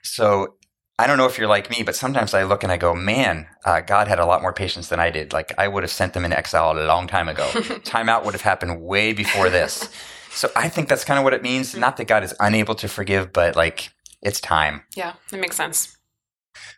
So 0.02 0.54
I 0.98 1.08
don't 1.08 1.18
know 1.18 1.26
if 1.26 1.38
you're 1.38 1.48
like 1.48 1.70
me, 1.70 1.82
but 1.82 1.96
sometimes 1.96 2.34
I 2.34 2.44
look 2.44 2.62
and 2.62 2.70
I 2.70 2.76
go, 2.76 2.94
man, 2.94 3.48
uh, 3.64 3.80
God 3.80 4.06
had 4.06 4.20
a 4.20 4.26
lot 4.26 4.42
more 4.42 4.52
patience 4.52 4.88
than 4.88 5.00
I 5.00 5.10
did. 5.10 5.32
Like 5.32 5.52
I 5.58 5.66
would 5.66 5.82
have 5.82 5.90
sent 5.90 6.12
them 6.12 6.24
into 6.24 6.38
exile 6.38 6.78
a 6.78 6.86
long 6.86 7.08
time 7.08 7.28
ago. 7.28 7.48
Timeout 7.52 8.24
would 8.24 8.34
have 8.34 8.42
happened 8.42 8.80
way 8.80 9.12
before 9.12 9.50
this. 9.50 9.88
So 10.30 10.50
I 10.54 10.68
think 10.68 10.88
that's 10.88 11.04
kind 11.04 11.18
of 11.18 11.24
what 11.24 11.34
it 11.34 11.42
means. 11.42 11.74
Not 11.74 11.96
that 11.96 12.06
God 12.06 12.22
is 12.22 12.34
unable 12.38 12.76
to 12.76 12.88
forgive, 12.88 13.32
but 13.32 13.56
like 13.56 13.92
it's 14.22 14.40
time. 14.40 14.82
yeah, 14.96 15.14
that 15.30 15.40
makes 15.40 15.56
sense. 15.56 15.96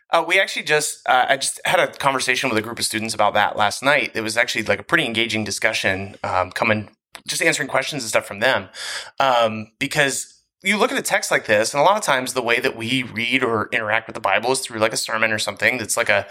Uh, 0.09 0.23
we 0.25 0.39
actually 0.39 0.63
just, 0.63 1.07
uh, 1.07 1.25
I 1.29 1.37
just 1.37 1.59
had 1.65 1.79
a 1.79 1.87
conversation 1.87 2.49
with 2.49 2.57
a 2.57 2.61
group 2.61 2.79
of 2.79 2.85
students 2.85 3.13
about 3.13 3.33
that 3.33 3.57
last 3.57 3.83
night. 3.83 4.11
It 4.15 4.21
was 4.21 4.37
actually 4.37 4.63
like 4.63 4.79
a 4.79 4.83
pretty 4.83 5.05
engaging 5.05 5.43
discussion, 5.43 6.15
um, 6.23 6.51
coming, 6.51 6.89
just 7.27 7.41
answering 7.41 7.67
questions 7.67 8.03
and 8.03 8.09
stuff 8.09 8.25
from 8.25 8.39
them. 8.39 8.69
Um, 9.19 9.71
because, 9.79 10.36
you 10.67 10.77
look 10.77 10.91
at 10.91 10.97
a 10.97 11.01
text 11.03 11.31
like 11.31 11.45
this, 11.45 11.73
and 11.73 11.81
a 11.81 11.83
lot 11.83 11.97
of 11.97 12.03
times 12.03 12.33
the 12.33 12.41
way 12.41 12.59
that 12.59 12.75
we 12.75 13.03
read 13.03 13.43
or 13.43 13.69
interact 13.71 14.07
with 14.07 14.13
the 14.13 14.19
Bible 14.19 14.51
is 14.51 14.59
through 14.59 14.79
like 14.79 14.93
a 14.93 14.97
sermon 14.97 15.31
or 15.31 15.39
something 15.39 15.77
that's 15.77 15.95
like 15.95 16.09
a 16.09 16.27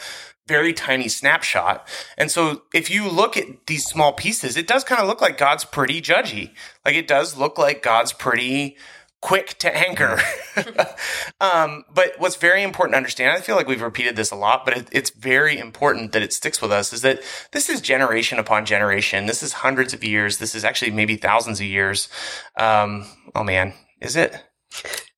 very 0.46 0.72
tiny 0.72 1.08
snapshot. 1.08 1.88
And 2.18 2.30
so 2.30 2.62
if 2.74 2.90
you 2.90 3.08
look 3.08 3.36
at 3.36 3.66
these 3.66 3.84
small 3.84 4.12
pieces, 4.12 4.56
it 4.56 4.66
does 4.66 4.84
kind 4.84 5.00
of 5.00 5.08
look 5.08 5.20
like 5.20 5.38
God's 5.38 5.64
pretty 5.64 6.00
judgy. 6.02 6.52
Like 6.84 6.94
it 6.94 7.08
does 7.08 7.36
look 7.36 7.58
like 7.58 7.82
God's 7.82 8.12
pretty 8.12 8.76
quick 9.22 9.58
to 9.58 9.76
anger. 9.76 10.18
um, 11.40 11.84
but 11.92 12.12
what's 12.18 12.36
very 12.36 12.62
important 12.62 12.92
to 12.92 12.98
understand, 12.98 13.36
I 13.36 13.40
feel 13.40 13.56
like 13.56 13.66
we've 13.66 13.82
repeated 13.82 14.14
this 14.14 14.30
a 14.30 14.36
lot, 14.36 14.64
but 14.64 14.76
it, 14.76 14.88
it's 14.92 15.10
very 15.10 15.58
important 15.58 16.12
that 16.12 16.22
it 16.22 16.32
sticks 16.32 16.60
with 16.60 16.70
us 16.70 16.92
is 16.92 17.02
that 17.02 17.22
this 17.52 17.68
is 17.68 17.80
generation 17.80 18.38
upon 18.38 18.66
generation. 18.66 19.26
This 19.26 19.42
is 19.42 19.54
hundreds 19.54 19.94
of 19.94 20.04
years. 20.04 20.38
This 20.38 20.54
is 20.54 20.64
actually 20.64 20.92
maybe 20.92 21.16
thousands 21.16 21.58
of 21.58 21.66
years. 21.66 22.08
Um, 22.56 23.06
oh 23.34 23.42
man, 23.42 23.72
is 24.00 24.16
it? 24.16 24.44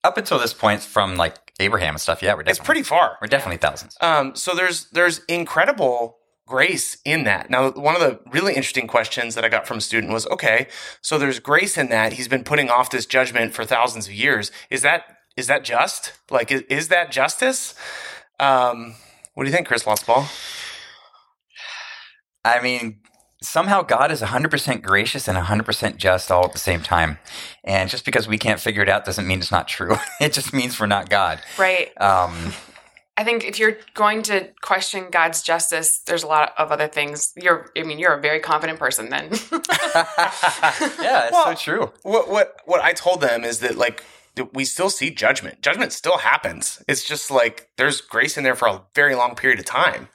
Up 0.04 0.16
until 0.16 0.38
this 0.38 0.54
point, 0.54 0.80
from 0.82 1.16
like 1.16 1.52
Abraham 1.58 1.94
and 1.94 2.00
stuff, 2.00 2.22
yeah, 2.22 2.34
we're 2.34 2.42
It's 2.46 2.58
pretty 2.58 2.82
far. 2.82 3.18
we're 3.20 3.28
definitely 3.28 3.56
thousands. 3.58 3.96
Um, 4.00 4.34
so 4.36 4.54
there's 4.54 4.88
there's 4.90 5.20
incredible 5.24 6.18
grace 6.46 6.96
in 7.04 7.24
that. 7.24 7.50
Now, 7.50 7.70
one 7.72 7.94
of 7.94 8.00
the 8.00 8.20
really 8.30 8.54
interesting 8.54 8.86
questions 8.86 9.34
that 9.34 9.44
I 9.44 9.48
got 9.48 9.66
from 9.66 9.78
a 9.78 9.80
student 9.82 10.12
was, 10.12 10.26
okay, 10.28 10.68
so 11.02 11.18
there's 11.18 11.40
grace 11.40 11.76
in 11.76 11.88
that. 11.90 12.14
He's 12.14 12.28
been 12.28 12.44
putting 12.44 12.70
off 12.70 12.90
this 12.90 13.04
judgment 13.04 13.52
for 13.52 13.64
thousands 13.64 14.06
of 14.06 14.14
years. 14.14 14.50
Is 14.70 14.82
that 14.82 15.04
is 15.36 15.46
that 15.46 15.62
just? 15.64 16.12
Like, 16.30 16.50
is, 16.50 16.62
is 16.62 16.88
that 16.88 17.12
justice? 17.12 17.74
Um, 18.40 18.94
what 19.34 19.44
do 19.44 19.50
you 19.50 19.54
think, 19.54 19.68
Chris 19.68 19.84
Lotsball? 19.84 20.26
I 22.44 22.60
mean, 22.60 23.00
somehow 23.42 23.82
God 23.82 24.10
is 24.10 24.20
100% 24.22 24.82
gracious 24.82 25.28
and 25.28 25.38
100% 25.38 25.96
just 25.96 26.30
all 26.30 26.44
at 26.44 26.52
the 26.52 26.58
same 26.58 26.82
time. 26.82 27.18
And 27.64 27.88
just 27.88 28.04
because 28.04 28.26
we 28.26 28.38
can't 28.38 28.60
figure 28.60 28.82
it 28.82 28.88
out 28.88 29.04
doesn't 29.04 29.26
mean 29.26 29.38
it's 29.38 29.52
not 29.52 29.68
true. 29.68 29.96
it 30.20 30.32
just 30.32 30.52
means 30.52 30.78
we're 30.78 30.86
not 30.86 31.08
God. 31.08 31.40
Right. 31.58 31.90
Um, 32.00 32.52
I 33.16 33.24
think 33.24 33.44
if 33.44 33.58
you're 33.58 33.78
going 33.94 34.22
to 34.24 34.48
question 34.62 35.08
God's 35.10 35.42
justice, 35.42 35.98
there's 36.00 36.22
a 36.22 36.28
lot 36.28 36.52
of 36.56 36.70
other 36.70 36.86
things. 36.86 37.32
You're, 37.36 37.70
I 37.76 37.82
mean, 37.82 37.98
you're 37.98 38.14
a 38.14 38.20
very 38.20 38.38
confident 38.38 38.78
person 38.78 39.10
then. 39.10 39.24
yeah, 39.52 41.24
it's 41.24 41.32
Well, 41.32 41.46
so 41.46 41.54
true. 41.54 41.92
What 42.02 42.30
what 42.30 42.60
what 42.64 42.80
I 42.80 42.92
told 42.92 43.20
them 43.20 43.42
is 43.42 43.58
that 43.58 43.76
like 43.76 44.04
we 44.52 44.64
still 44.64 44.88
see 44.88 45.10
judgment. 45.10 45.62
Judgment 45.62 45.92
still 45.92 46.18
happens. 46.18 46.80
It's 46.86 47.04
just 47.04 47.28
like 47.28 47.70
there's 47.76 48.00
grace 48.00 48.36
in 48.36 48.44
there 48.44 48.54
for 48.54 48.68
a 48.68 48.82
very 48.94 49.16
long 49.16 49.34
period 49.34 49.58
of 49.58 49.64
time. 49.64 50.08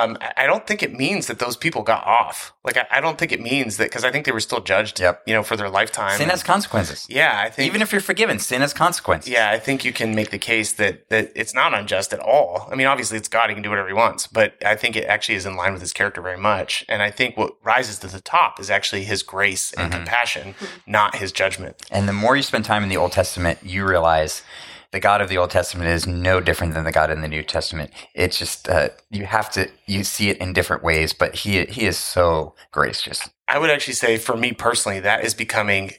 Um, 0.00 0.18
I 0.36 0.46
don't 0.46 0.66
think 0.66 0.82
it 0.82 0.92
means 0.94 1.26
that 1.26 1.38
those 1.38 1.56
people 1.56 1.82
got 1.82 2.04
off. 2.04 2.52
Like 2.64 2.76
I, 2.76 2.86
I 2.90 3.00
don't 3.00 3.18
think 3.18 3.32
it 3.32 3.40
means 3.40 3.76
that 3.76 3.84
because 3.84 4.04
I 4.04 4.10
think 4.10 4.24
they 4.26 4.32
were 4.32 4.40
still 4.40 4.60
judged. 4.60 4.98
Yep. 5.00 5.22
You 5.26 5.34
know, 5.34 5.42
for 5.42 5.56
their 5.56 5.68
lifetime. 5.68 6.18
Sin 6.18 6.30
has 6.30 6.42
consequences. 6.42 7.06
yeah, 7.08 7.40
I 7.44 7.50
think 7.50 7.66
Even 7.68 7.82
if 7.82 7.92
you're 7.92 8.00
forgiven, 8.00 8.38
sin 8.38 8.60
has 8.60 8.72
consequences. 8.72 9.30
yeah, 9.30 9.50
I 9.50 9.58
think 9.58 9.84
you 9.84 9.92
can 9.92 10.14
make 10.14 10.30
the 10.30 10.38
case 10.38 10.72
that 10.74 11.08
that 11.10 11.32
it's 11.34 11.54
not 11.54 11.74
unjust 11.74 12.12
at 12.12 12.20
all. 12.20 12.68
I 12.70 12.74
mean, 12.74 12.86
obviously 12.86 13.18
it's 13.18 13.28
God; 13.28 13.48
he 13.50 13.54
can 13.54 13.62
do 13.62 13.70
whatever 13.70 13.88
he 13.88 13.94
wants, 13.94 14.26
but 14.26 14.54
I 14.64 14.74
think 14.76 14.96
it 14.96 15.04
actually 15.04 15.36
is 15.36 15.46
in 15.46 15.56
line 15.56 15.72
with 15.72 15.82
his 15.82 15.92
character 15.92 16.20
very 16.20 16.38
much. 16.38 16.84
And 16.88 17.02
I 17.02 17.10
think 17.10 17.36
what 17.36 17.52
rises 17.62 17.98
to 18.00 18.06
the 18.08 18.20
top 18.20 18.58
is 18.60 18.70
actually 18.70 19.04
his 19.04 19.22
grace 19.22 19.72
and 19.74 19.92
compassion, 19.92 20.54
not 20.86 21.16
his 21.16 21.32
judgment. 21.32 21.76
And 21.90 22.08
the 22.08 22.12
more 22.12 22.36
you 22.36 22.42
spend 22.42 22.64
time 22.64 22.82
in 22.82 22.88
the 22.88 22.96
Old 22.96 23.12
Testament, 23.12 23.58
you 23.62 23.86
realize 23.86 24.42
the 24.94 25.00
God 25.00 25.20
of 25.20 25.28
the 25.28 25.36
Old 25.36 25.50
Testament 25.50 25.90
is 25.90 26.06
no 26.06 26.40
different 26.40 26.72
than 26.72 26.84
the 26.84 26.92
God 26.92 27.10
in 27.10 27.20
the 27.20 27.26
New 27.26 27.42
Testament. 27.42 27.90
It's 28.14 28.38
just 28.38 28.68
uh, 28.68 28.90
you 29.10 29.26
have 29.26 29.50
to 29.50 29.68
you 29.86 30.04
see 30.04 30.30
it 30.30 30.38
in 30.38 30.52
different 30.52 30.84
ways, 30.84 31.12
but 31.12 31.34
he 31.34 31.64
he 31.64 31.84
is 31.84 31.98
so 31.98 32.54
gracious. 32.70 33.28
I 33.48 33.58
would 33.58 33.70
actually 33.70 33.94
say, 33.94 34.18
for 34.18 34.36
me 34.36 34.52
personally, 34.52 35.00
that 35.00 35.24
is 35.24 35.34
becoming 35.34 35.94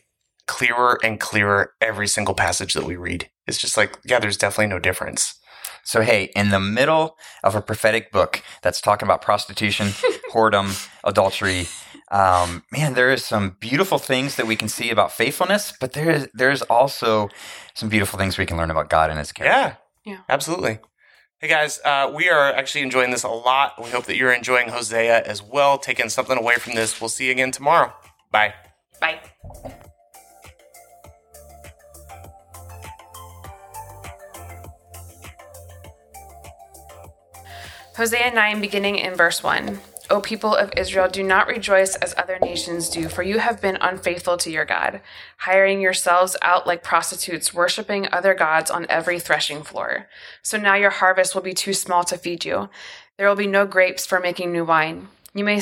clearer 0.48 0.98
and 1.04 1.20
clearer 1.20 1.74
every 1.82 2.08
single 2.08 2.34
passage 2.34 2.74
that 2.74 2.86
we 2.86 2.96
read. 2.96 3.30
It's 3.46 3.58
just 3.58 3.76
like, 3.76 4.00
yeah, 4.06 4.20
there's 4.20 4.38
definitely 4.38 4.74
no 4.74 4.80
difference. 4.80 5.36
So 5.84 6.02
hey, 6.02 6.32
in 6.34 6.50
the 6.50 6.62
middle 6.62 7.18
of 7.44 7.54
a 7.54 7.62
prophetic 7.62 8.14
book 8.14 8.42
that's 8.62 8.80
talking 8.80 9.06
about 9.06 9.22
prostitution, 9.22 9.88
whoredom, 10.32 10.88
adultery, 11.04 11.68
um, 12.12 12.64
man, 12.72 12.94
there 12.94 13.12
is 13.12 13.26
some 13.26 13.58
beautiful 13.60 13.98
things 13.98 14.36
that 14.36 14.46
we 14.46 14.56
can 14.56 14.68
see 14.68 14.90
about 14.90 15.12
faithfulness, 15.12 15.74
but 15.80 15.94
there 15.94 16.12
is 16.12 16.28
there's 16.34 16.62
also 16.64 17.30
some 17.74 17.90
beautiful 17.90 18.20
things 18.20 18.38
we 18.38 18.46
can 18.46 18.58
learn 18.58 18.72
about 18.72 18.90
God 18.90 19.10
and 19.10 19.20
His 19.20 19.32
character. 19.32 19.78
Yeah. 20.06 20.12
Yeah. 20.14 20.20
Absolutely. 20.30 20.80
Hey 21.40 21.48
guys, 21.48 21.80
uh, 21.84 22.12
we 22.14 22.30
are 22.30 22.54
actually 22.54 22.82
enjoying 22.82 23.12
this 23.12 23.24
a 23.24 23.30
lot. 23.30 23.84
We 23.84 23.90
hope 23.90 24.06
that 24.06 24.16
you're 24.16 24.32
enjoying 24.32 24.70
Hosea 24.70 25.24
as 25.24 25.42
well, 25.42 25.78
taking 25.78 26.10
something 26.10 26.38
away 26.38 26.56
from 26.56 26.76
this. 26.76 27.02
We'll 27.02 27.10
see 27.10 27.26
you 27.26 27.32
again 27.32 27.52
tomorrow. 27.52 27.94
Bye. 28.32 28.54
Bye. 29.02 29.20
Hosea 37.96 38.34
9, 38.34 38.62
beginning 38.62 38.98
in 38.98 39.16
verse 39.16 39.42
1. 39.42 39.80
O 40.10 40.22
people 40.22 40.56
of 40.56 40.72
Israel, 40.78 41.10
do 41.10 41.24
not 41.24 41.48
rejoice 41.48 41.96
as 41.96 42.14
other 42.18 42.38
nations 42.40 42.90
do, 42.90 43.10
for 43.10 43.24
you 43.24 43.40
have 43.40 43.62
been 43.62 43.78
unfaithful 43.82 44.38
to 44.38 44.52
your 44.52 44.66
God, 44.66 45.02
hiring 45.38 45.82
yourselves 45.82 46.38
out 46.42 46.68
like 46.68 46.84
prostitutes, 46.84 47.54
worshiping 47.54 48.08
other 48.12 48.34
gods 48.34 48.70
on 48.70 48.86
every 48.90 49.20
threshing 49.20 49.64
floor. 49.64 50.08
So 50.44 50.58
now 50.58 50.76
your 50.76 50.92
harvest 50.92 51.34
will 51.34 51.42
be 51.42 51.54
too 51.54 51.74
small 51.74 52.04
to 52.06 52.18
feed 52.18 52.46
you. 52.46 52.70
There 53.18 53.28
will 53.28 53.36
be 53.36 53.48
no 53.48 53.66
grapes 53.66 54.06
for 54.06 54.20
making 54.20 54.52
new 54.52 54.66
wine. 54.66 55.08
You 55.34 55.44
may 55.44 55.62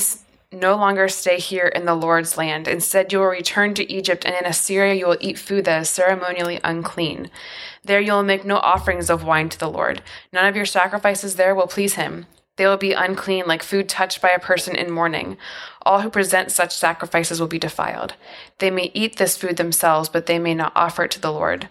no 0.52 0.76
longer 0.76 1.08
stay 1.08 1.40
here 1.40 1.68
in 1.68 1.86
the 1.86 1.96
Lord's 1.96 2.38
land. 2.38 2.68
Instead, 2.68 3.12
you 3.12 3.20
will 3.20 3.28
return 3.28 3.74
to 3.76 3.92
Egypt, 3.92 4.26
and 4.26 4.36
in 4.36 4.46
Assyria 4.46 4.94
you 4.94 5.08
will 5.08 5.18
eat 5.20 5.40
food 5.40 5.66
that 5.66 5.82
is 5.82 5.90
ceremonially 5.90 6.60
unclean. 6.64 7.32
There 7.84 8.02
you 8.02 8.12
will 8.12 8.24
make 8.24 8.46
no 8.46 8.58
offerings 8.58 9.10
of 9.10 9.24
wine 9.24 9.50
to 9.50 9.60
the 9.60 9.70
Lord. 9.70 10.02
None 10.32 10.46
of 10.46 10.56
your 10.56 10.66
sacrifices 10.66 11.36
there 11.36 11.56
will 11.56 11.68
please 11.68 11.96
him. 11.96 12.28
They 12.56 12.68
will 12.68 12.78
be 12.78 12.94
unclean, 12.94 13.46
like 13.48 13.64
food 13.64 13.90
touched 13.90 14.22
by 14.22 14.30
a 14.30 14.40
person 14.40 14.76
in 14.76 14.92
mourning. 14.92 15.38
All 15.82 16.02
who 16.02 16.10
present 16.10 16.52
such 16.52 16.76
sacrifices 16.76 17.40
will 17.40 17.48
be 17.48 17.60
defiled. 17.60 18.14
They 18.60 18.70
may 18.70 18.92
eat 18.94 19.18
this 19.18 19.36
food 19.36 19.58
themselves, 19.58 20.08
but 20.08 20.28
they 20.28 20.38
may 20.38 20.54
not 20.54 20.72
offer 20.76 21.04
it 21.04 21.12
to 21.12 21.22
the 21.22 21.32
Lord. 21.32 21.70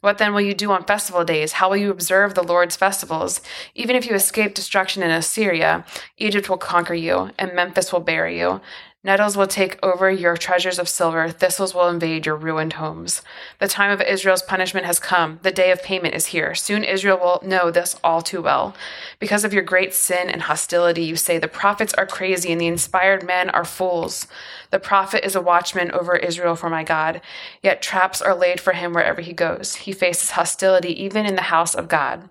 What 0.00 0.18
then 0.18 0.32
will 0.32 0.40
you 0.40 0.54
do 0.54 0.70
on 0.70 0.84
festival 0.84 1.24
days? 1.24 1.52
How 1.52 1.68
will 1.68 1.76
you 1.76 1.90
observe 1.90 2.34
the 2.34 2.44
Lord's 2.44 2.76
festivals? 2.76 3.40
Even 3.74 3.96
if 3.96 4.06
you 4.06 4.14
escape 4.14 4.54
destruction 4.54 5.02
in 5.02 5.10
Assyria, 5.10 5.84
Egypt 6.18 6.48
will 6.48 6.58
conquer 6.58 6.94
you, 6.94 7.30
and 7.36 7.52
Memphis 7.52 7.92
will 7.92 8.00
bury 8.00 8.38
you. 8.38 8.60
Nettles 9.08 9.38
will 9.38 9.46
take 9.46 9.78
over 9.82 10.10
your 10.10 10.36
treasures 10.36 10.78
of 10.78 10.86
silver, 10.86 11.30
thistles 11.30 11.74
will 11.74 11.88
invade 11.88 12.26
your 12.26 12.36
ruined 12.36 12.74
homes. 12.74 13.22
The 13.58 13.66
time 13.66 13.90
of 13.90 14.02
Israel's 14.02 14.42
punishment 14.42 14.84
has 14.84 15.00
come, 15.00 15.40
the 15.42 15.50
day 15.50 15.70
of 15.70 15.82
payment 15.82 16.14
is 16.14 16.26
here. 16.26 16.54
Soon 16.54 16.84
Israel 16.84 17.16
will 17.16 17.40
know 17.42 17.70
this 17.70 17.98
all 18.04 18.20
too 18.20 18.42
well. 18.42 18.76
Because 19.18 19.44
of 19.44 19.54
your 19.54 19.62
great 19.62 19.94
sin 19.94 20.28
and 20.28 20.42
hostility, 20.42 21.04
you 21.04 21.16
say 21.16 21.38
the 21.38 21.48
prophets 21.48 21.94
are 21.94 22.04
crazy 22.04 22.52
and 22.52 22.60
the 22.60 22.66
inspired 22.66 23.24
men 23.24 23.48
are 23.48 23.64
fools. 23.64 24.26
The 24.72 24.78
prophet 24.78 25.24
is 25.24 25.34
a 25.34 25.40
watchman 25.40 25.90
over 25.92 26.14
Israel 26.14 26.54
for 26.54 26.68
my 26.68 26.84
God, 26.84 27.22
yet 27.62 27.80
traps 27.80 28.20
are 28.20 28.34
laid 28.34 28.60
for 28.60 28.74
him 28.74 28.92
wherever 28.92 29.22
he 29.22 29.32
goes. 29.32 29.76
He 29.76 29.92
faces 29.92 30.32
hostility 30.32 31.02
even 31.02 31.24
in 31.24 31.34
the 31.34 31.48
house 31.48 31.74
of 31.74 31.88
God. 31.88 32.28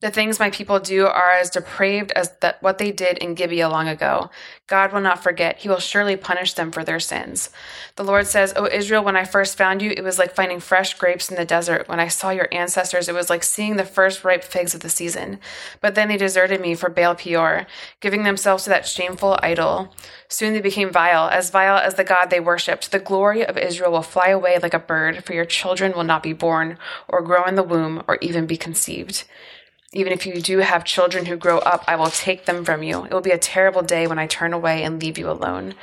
The 0.00 0.10
things 0.10 0.40
my 0.40 0.48
people 0.48 0.80
do 0.80 1.06
are 1.06 1.32
as 1.32 1.50
depraved 1.50 2.10
as 2.12 2.30
that 2.40 2.62
what 2.62 2.78
they 2.78 2.90
did 2.90 3.18
in 3.18 3.34
Gibeah 3.34 3.68
long 3.68 3.86
ago. 3.86 4.30
God 4.66 4.94
will 4.94 5.02
not 5.02 5.22
forget. 5.22 5.58
He 5.58 5.68
will 5.68 5.78
surely 5.78 6.16
punish 6.16 6.54
them 6.54 6.72
for 6.72 6.82
their 6.82 7.00
sins. 7.00 7.50
The 7.96 8.04
Lord 8.04 8.26
says, 8.26 8.54
O 8.56 8.64
Israel, 8.66 9.04
when 9.04 9.16
I 9.16 9.26
first 9.26 9.58
found 9.58 9.82
you, 9.82 9.90
it 9.90 10.02
was 10.02 10.18
like 10.18 10.34
finding 10.34 10.58
fresh 10.58 10.94
grapes 10.94 11.28
in 11.28 11.36
the 11.36 11.44
desert. 11.44 11.86
When 11.86 12.00
I 12.00 12.08
saw 12.08 12.30
your 12.30 12.48
ancestors, 12.50 13.10
it 13.10 13.14
was 13.14 13.28
like 13.28 13.42
seeing 13.42 13.76
the 13.76 13.84
first 13.84 14.24
ripe 14.24 14.42
figs 14.42 14.74
of 14.74 14.80
the 14.80 14.88
season. 14.88 15.38
But 15.82 15.96
then 15.96 16.08
they 16.08 16.16
deserted 16.16 16.62
me 16.62 16.74
for 16.74 16.88
Baal 16.88 17.14
Peor, 17.14 17.66
giving 18.00 18.22
themselves 18.22 18.64
to 18.64 18.70
that 18.70 18.86
shameful 18.86 19.38
idol. 19.42 19.94
Soon 20.28 20.54
they 20.54 20.62
became 20.62 20.90
vile, 20.90 21.28
as 21.28 21.50
vile 21.50 21.76
as 21.76 21.96
the 21.96 22.04
God 22.04 22.30
they 22.30 22.40
worshipped. 22.40 22.90
The 22.90 23.00
glory 23.00 23.44
of 23.44 23.58
Israel 23.58 23.92
will 23.92 24.00
fly 24.00 24.28
away 24.28 24.58
like 24.62 24.72
a 24.72 24.78
bird, 24.78 25.24
for 25.24 25.34
your 25.34 25.44
children 25.44 25.92
will 25.92 26.04
not 26.04 26.22
be 26.22 26.32
born, 26.32 26.78
or 27.06 27.20
grow 27.20 27.44
in 27.44 27.56
the 27.56 27.62
womb, 27.62 28.02
or 28.08 28.16
even 28.22 28.46
be 28.46 28.56
conceived. 28.56 29.24
Even 29.92 30.12
if 30.12 30.24
you 30.24 30.40
do 30.40 30.58
have 30.58 30.84
children 30.84 31.26
who 31.26 31.36
grow 31.36 31.58
up, 31.58 31.84
I 31.88 31.96
will 31.96 32.10
take 32.10 32.44
them 32.44 32.64
from 32.64 32.82
you. 32.84 33.04
It 33.04 33.12
will 33.12 33.20
be 33.20 33.32
a 33.32 33.38
terrible 33.38 33.82
day 33.82 34.06
when 34.06 34.20
I 34.20 34.28
turn 34.28 34.52
away 34.52 34.84
and 34.84 35.02
leave 35.02 35.18
you 35.18 35.28
alone. 35.28 35.74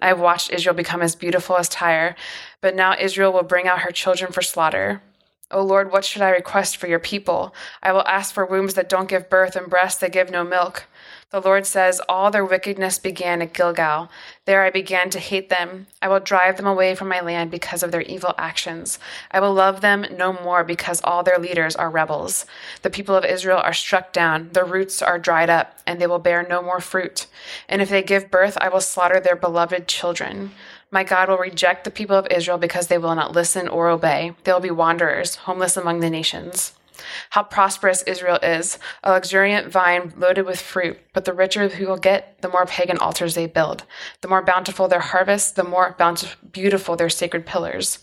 I 0.00 0.08
have 0.08 0.18
watched 0.18 0.50
Israel 0.50 0.74
become 0.74 1.02
as 1.02 1.14
beautiful 1.14 1.56
as 1.56 1.68
Tyre, 1.68 2.16
but 2.60 2.74
now 2.74 2.96
Israel 2.98 3.32
will 3.32 3.44
bring 3.44 3.68
out 3.68 3.80
her 3.80 3.92
children 3.92 4.32
for 4.32 4.42
slaughter. 4.42 5.02
O 5.50 5.62
Lord, 5.62 5.92
what 5.92 6.04
should 6.04 6.22
I 6.22 6.30
request 6.30 6.76
for 6.78 6.86
your 6.86 6.98
people? 6.98 7.54
I 7.82 7.92
will 7.92 8.06
ask 8.06 8.32
for 8.32 8.46
wombs 8.46 8.74
that 8.74 8.88
don't 8.88 9.08
give 9.08 9.28
birth 9.28 9.56
and 9.56 9.68
breasts 9.68 10.00
that 10.00 10.12
give 10.12 10.30
no 10.30 10.42
milk. 10.42 10.86
The 11.34 11.40
Lord 11.40 11.66
says, 11.66 12.00
All 12.08 12.30
their 12.30 12.44
wickedness 12.44 13.00
began 13.00 13.42
at 13.42 13.52
Gilgal. 13.52 14.08
There 14.44 14.62
I 14.62 14.70
began 14.70 15.10
to 15.10 15.18
hate 15.18 15.48
them. 15.48 15.88
I 16.00 16.06
will 16.06 16.20
drive 16.20 16.56
them 16.56 16.66
away 16.66 16.94
from 16.94 17.08
my 17.08 17.20
land 17.20 17.50
because 17.50 17.82
of 17.82 17.90
their 17.90 18.02
evil 18.02 18.34
actions. 18.38 19.00
I 19.32 19.40
will 19.40 19.52
love 19.52 19.80
them 19.80 20.06
no 20.16 20.32
more 20.32 20.62
because 20.62 21.00
all 21.02 21.24
their 21.24 21.38
leaders 21.38 21.74
are 21.74 21.90
rebels. 21.90 22.46
The 22.82 22.90
people 22.90 23.16
of 23.16 23.24
Israel 23.24 23.58
are 23.58 23.72
struck 23.72 24.12
down, 24.12 24.50
their 24.52 24.64
roots 24.64 25.02
are 25.02 25.18
dried 25.18 25.50
up, 25.50 25.76
and 25.86 26.00
they 26.00 26.06
will 26.06 26.20
bear 26.20 26.46
no 26.48 26.62
more 26.62 26.80
fruit. 26.80 27.26
And 27.68 27.82
if 27.82 27.88
they 27.90 28.02
give 28.04 28.30
birth, 28.30 28.56
I 28.60 28.68
will 28.68 28.80
slaughter 28.80 29.18
their 29.18 29.36
beloved 29.36 29.88
children. 29.88 30.52
My 30.94 31.02
God 31.02 31.28
will 31.28 31.38
reject 31.38 31.82
the 31.82 31.90
people 31.90 32.14
of 32.14 32.28
Israel 32.30 32.56
because 32.56 32.86
they 32.86 32.98
will 32.98 33.16
not 33.16 33.32
listen 33.32 33.66
or 33.66 33.88
obey. 33.88 34.36
They 34.44 34.52
will 34.52 34.60
be 34.60 34.70
wanderers, 34.70 35.34
homeless 35.34 35.76
among 35.76 35.98
the 35.98 36.08
nations. 36.08 36.72
How 37.30 37.42
prosperous 37.42 38.02
Israel 38.02 38.38
is, 38.40 38.78
a 39.02 39.10
luxuriant 39.10 39.72
vine 39.72 40.12
loaded 40.16 40.46
with 40.46 40.60
fruit. 40.60 41.00
But 41.12 41.24
the 41.24 41.32
richer 41.32 41.66
who 41.66 41.88
will 41.88 41.96
get, 41.96 42.40
the 42.42 42.48
more 42.48 42.64
pagan 42.64 42.98
altars 42.98 43.34
they 43.34 43.48
build. 43.48 43.82
The 44.20 44.28
more 44.28 44.44
bountiful 44.44 44.86
their 44.86 45.00
harvest, 45.00 45.56
the 45.56 45.64
more 45.64 45.96
bountif- 45.98 46.36
beautiful 46.52 46.94
their 46.94 47.10
sacred 47.10 47.44
pillars. 47.44 47.98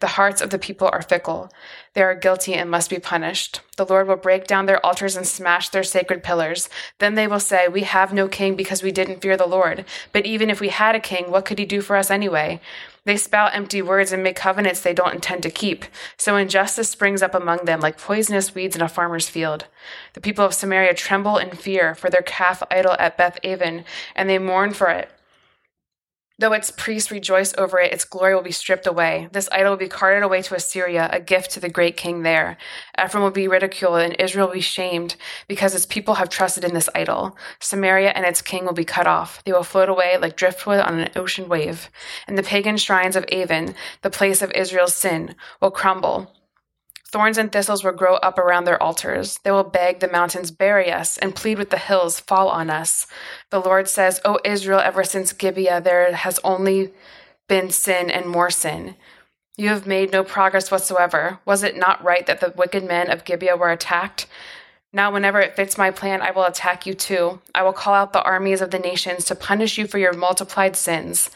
The 0.00 0.08
hearts 0.08 0.42
of 0.42 0.50
the 0.50 0.58
people 0.58 0.90
are 0.92 1.00
fickle. 1.00 1.50
They 1.94 2.02
are 2.02 2.14
guilty 2.14 2.52
and 2.52 2.70
must 2.70 2.90
be 2.90 2.98
punished. 2.98 3.62
The 3.76 3.86
Lord 3.86 4.06
will 4.06 4.16
break 4.16 4.46
down 4.46 4.66
their 4.66 4.84
altars 4.84 5.16
and 5.16 5.26
smash 5.26 5.70
their 5.70 5.82
sacred 5.82 6.22
pillars. 6.22 6.68
Then 6.98 7.14
they 7.14 7.26
will 7.26 7.40
say, 7.40 7.66
We 7.66 7.84
have 7.84 8.12
no 8.12 8.28
king 8.28 8.56
because 8.56 8.82
we 8.82 8.92
didn't 8.92 9.22
fear 9.22 9.38
the 9.38 9.46
Lord. 9.46 9.86
But 10.12 10.26
even 10.26 10.50
if 10.50 10.60
we 10.60 10.68
had 10.68 10.94
a 10.94 11.00
king, 11.00 11.30
what 11.30 11.46
could 11.46 11.58
he 11.58 11.64
do 11.64 11.80
for 11.80 11.96
us 11.96 12.10
anyway? 12.10 12.60
They 13.06 13.16
spout 13.16 13.54
empty 13.54 13.80
words 13.80 14.12
and 14.12 14.22
make 14.22 14.36
covenants 14.36 14.80
they 14.80 14.92
don't 14.92 15.14
intend 15.14 15.44
to 15.44 15.50
keep. 15.50 15.84
So 16.18 16.36
injustice 16.36 16.90
springs 16.90 17.22
up 17.22 17.34
among 17.34 17.64
them 17.64 17.80
like 17.80 17.98
poisonous 17.98 18.54
weeds 18.54 18.76
in 18.76 18.82
a 18.82 18.88
farmer's 18.88 19.28
field. 19.30 19.64
The 20.12 20.20
people 20.20 20.44
of 20.44 20.52
Samaria 20.52 20.92
tremble 20.92 21.38
in 21.38 21.52
fear 21.52 21.94
for 21.94 22.10
their 22.10 22.22
calf 22.22 22.62
idol 22.70 22.96
at 22.98 23.16
Beth 23.16 23.38
Aven, 23.44 23.84
and 24.14 24.28
they 24.28 24.38
mourn 24.38 24.72
for 24.72 24.88
it. 24.88 25.08
Though 26.38 26.52
its 26.52 26.70
priests 26.70 27.10
rejoice 27.10 27.54
over 27.56 27.78
it, 27.78 27.94
its 27.94 28.04
glory 28.04 28.34
will 28.34 28.42
be 28.42 28.52
stripped 28.52 28.86
away. 28.86 29.28
This 29.32 29.48
idol 29.52 29.70
will 29.70 29.78
be 29.78 29.88
carted 29.88 30.22
away 30.22 30.42
to 30.42 30.54
Assyria, 30.54 31.08
a 31.10 31.18
gift 31.18 31.50
to 31.52 31.60
the 31.60 31.70
great 31.70 31.96
king 31.96 32.22
there. 32.22 32.58
Ephraim 33.02 33.24
will 33.24 33.30
be 33.30 33.48
ridiculed, 33.48 34.00
and 34.00 34.14
Israel 34.18 34.48
will 34.48 34.54
be 34.54 34.60
shamed, 34.60 35.16
because 35.48 35.74
its 35.74 35.86
people 35.86 36.16
have 36.16 36.28
trusted 36.28 36.62
in 36.62 36.74
this 36.74 36.90
idol. 36.94 37.38
Samaria 37.58 38.10
and 38.10 38.26
its 38.26 38.42
king 38.42 38.66
will 38.66 38.74
be 38.74 38.84
cut 38.84 39.06
off. 39.06 39.42
They 39.44 39.52
will 39.52 39.62
float 39.62 39.88
away 39.88 40.18
like 40.18 40.36
driftwood 40.36 40.80
on 40.80 40.98
an 41.00 41.10
ocean 41.16 41.48
wave. 41.48 41.88
And 42.28 42.36
the 42.36 42.42
pagan 42.42 42.76
shrines 42.76 43.16
of 43.16 43.24
Aven, 43.32 43.74
the 44.02 44.10
place 44.10 44.42
of 44.42 44.52
Israel's 44.52 44.94
sin, 44.94 45.36
will 45.62 45.70
crumble. 45.70 46.35
Thorns 47.16 47.38
and 47.38 47.50
thistles 47.50 47.82
will 47.82 47.92
grow 47.92 48.16
up 48.16 48.36
around 48.36 48.66
their 48.66 48.82
altars. 48.82 49.38
They 49.42 49.50
will 49.50 49.64
beg 49.64 50.00
the 50.00 50.08
mountains, 50.08 50.50
bury 50.50 50.92
us, 50.92 51.16
and 51.16 51.34
plead 51.34 51.56
with 51.56 51.70
the 51.70 51.78
hills, 51.78 52.20
fall 52.20 52.50
on 52.50 52.68
us. 52.68 53.06
The 53.48 53.58
Lord 53.58 53.88
says, 53.88 54.20
O 54.26 54.38
Israel, 54.44 54.80
ever 54.80 55.02
since 55.02 55.32
Gibeah, 55.32 55.80
there 55.80 56.12
has 56.12 56.38
only 56.44 56.92
been 57.48 57.70
sin 57.70 58.10
and 58.10 58.26
more 58.26 58.50
sin. 58.50 58.96
You 59.56 59.70
have 59.70 59.86
made 59.86 60.12
no 60.12 60.24
progress 60.24 60.70
whatsoever. 60.70 61.38
Was 61.46 61.62
it 61.62 61.74
not 61.74 62.04
right 62.04 62.26
that 62.26 62.40
the 62.40 62.52
wicked 62.54 62.84
men 62.84 63.10
of 63.10 63.24
Gibeah 63.24 63.56
were 63.56 63.70
attacked? 63.70 64.26
Now, 64.92 65.10
whenever 65.10 65.40
it 65.40 65.56
fits 65.56 65.78
my 65.78 65.90
plan, 65.90 66.20
I 66.20 66.32
will 66.32 66.44
attack 66.44 66.84
you 66.84 66.92
too. 66.92 67.40
I 67.54 67.62
will 67.62 67.72
call 67.72 67.94
out 67.94 68.12
the 68.12 68.22
armies 68.24 68.60
of 68.60 68.72
the 68.72 68.78
nations 68.78 69.24
to 69.24 69.34
punish 69.34 69.78
you 69.78 69.86
for 69.86 69.96
your 69.96 70.12
multiplied 70.12 70.76
sins. 70.76 71.30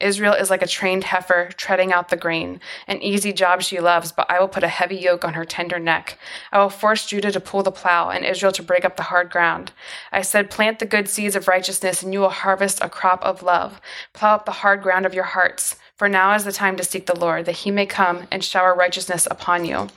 Israel 0.00 0.34
is 0.34 0.50
like 0.50 0.62
a 0.62 0.66
trained 0.66 1.04
heifer 1.04 1.50
treading 1.56 1.92
out 1.92 2.08
the 2.10 2.16
grain, 2.16 2.60
an 2.86 3.00
easy 3.00 3.32
job 3.32 3.62
she 3.62 3.80
loves, 3.80 4.12
but 4.12 4.30
I 4.30 4.38
will 4.38 4.48
put 4.48 4.62
a 4.62 4.68
heavy 4.68 4.96
yoke 4.96 5.24
on 5.24 5.34
her 5.34 5.44
tender 5.44 5.78
neck. 5.78 6.18
I 6.52 6.58
will 6.58 6.68
force 6.68 7.06
Judah 7.06 7.32
to 7.32 7.40
pull 7.40 7.62
the 7.62 7.72
plow 7.72 8.10
and 8.10 8.24
Israel 8.24 8.52
to 8.52 8.62
break 8.62 8.84
up 8.84 8.96
the 8.96 9.04
hard 9.04 9.30
ground. 9.30 9.72
I 10.12 10.20
said, 10.20 10.50
Plant 10.50 10.80
the 10.80 10.86
good 10.86 11.08
seeds 11.08 11.34
of 11.34 11.48
righteousness, 11.48 12.02
and 12.02 12.12
you 12.12 12.20
will 12.20 12.28
harvest 12.28 12.82
a 12.82 12.90
crop 12.90 13.22
of 13.22 13.42
love. 13.42 13.80
Plow 14.12 14.34
up 14.34 14.44
the 14.44 14.52
hard 14.52 14.82
ground 14.82 15.06
of 15.06 15.14
your 15.14 15.24
hearts. 15.24 15.76
For 15.96 16.10
now 16.10 16.34
is 16.34 16.44
the 16.44 16.52
time 16.52 16.76
to 16.76 16.84
seek 16.84 17.06
the 17.06 17.18
Lord, 17.18 17.46
that 17.46 17.56
he 17.56 17.70
may 17.70 17.86
come 17.86 18.26
and 18.30 18.44
shower 18.44 18.74
righteousness 18.74 19.26
upon 19.30 19.64
you. 19.64 19.88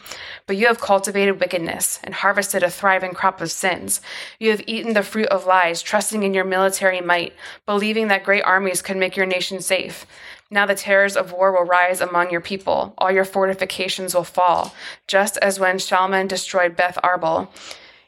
But 0.47 0.55
you 0.55 0.67
have 0.67 0.79
cultivated 0.79 1.41
wickedness 1.41 1.99
and 2.05 2.13
harvested 2.13 2.63
a 2.63 2.69
thriving 2.69 3.13
crop 3.13 3.41
of 3.41 3.51
sins. 3.51 3.99
You 4.39 4.51
have 4.51 4.63
eaten 4.65 4.93
the 4.93 5.03
fruit 5.03 5.27
of 5.27 5.45
lies, 5.45 5.81
trusting 5.81 6.23
in 6.23 6.33
your 6.33 6.45
military 6.45 7.01
might, 7.01 7.33
believing 7.65 8.07
that 8.07 8.23
great 8.23 8.43
armies 8.43 8.81
could 8.81 8.95
make 8.95 9.17
your 9.17 9.25
nation 9.25 9.61
safe. 9.61 10.05
Now 10.49 10.65
the 10.65 10.73
terrors 10.73 11.17
of 11.17 11.33
war 11.33 11.51
will 11.51 11.65
rise 11.65 11.99
among 11.99 12.31
your 12.31 12.41
people. 12.41 12.93
All 12.97 13.11
your 13.11 13.25
fortifications 13.25 14.15
will 14.15 14.23
fall, 14.23 14.73
just 15.05 15.37
as 15.41 15.59
when 15.59 15.79
Shalman 15.79 16.29
destroyed 16.29 16.77
Beth 16.77 16.97
Arbel. 17.03 17.49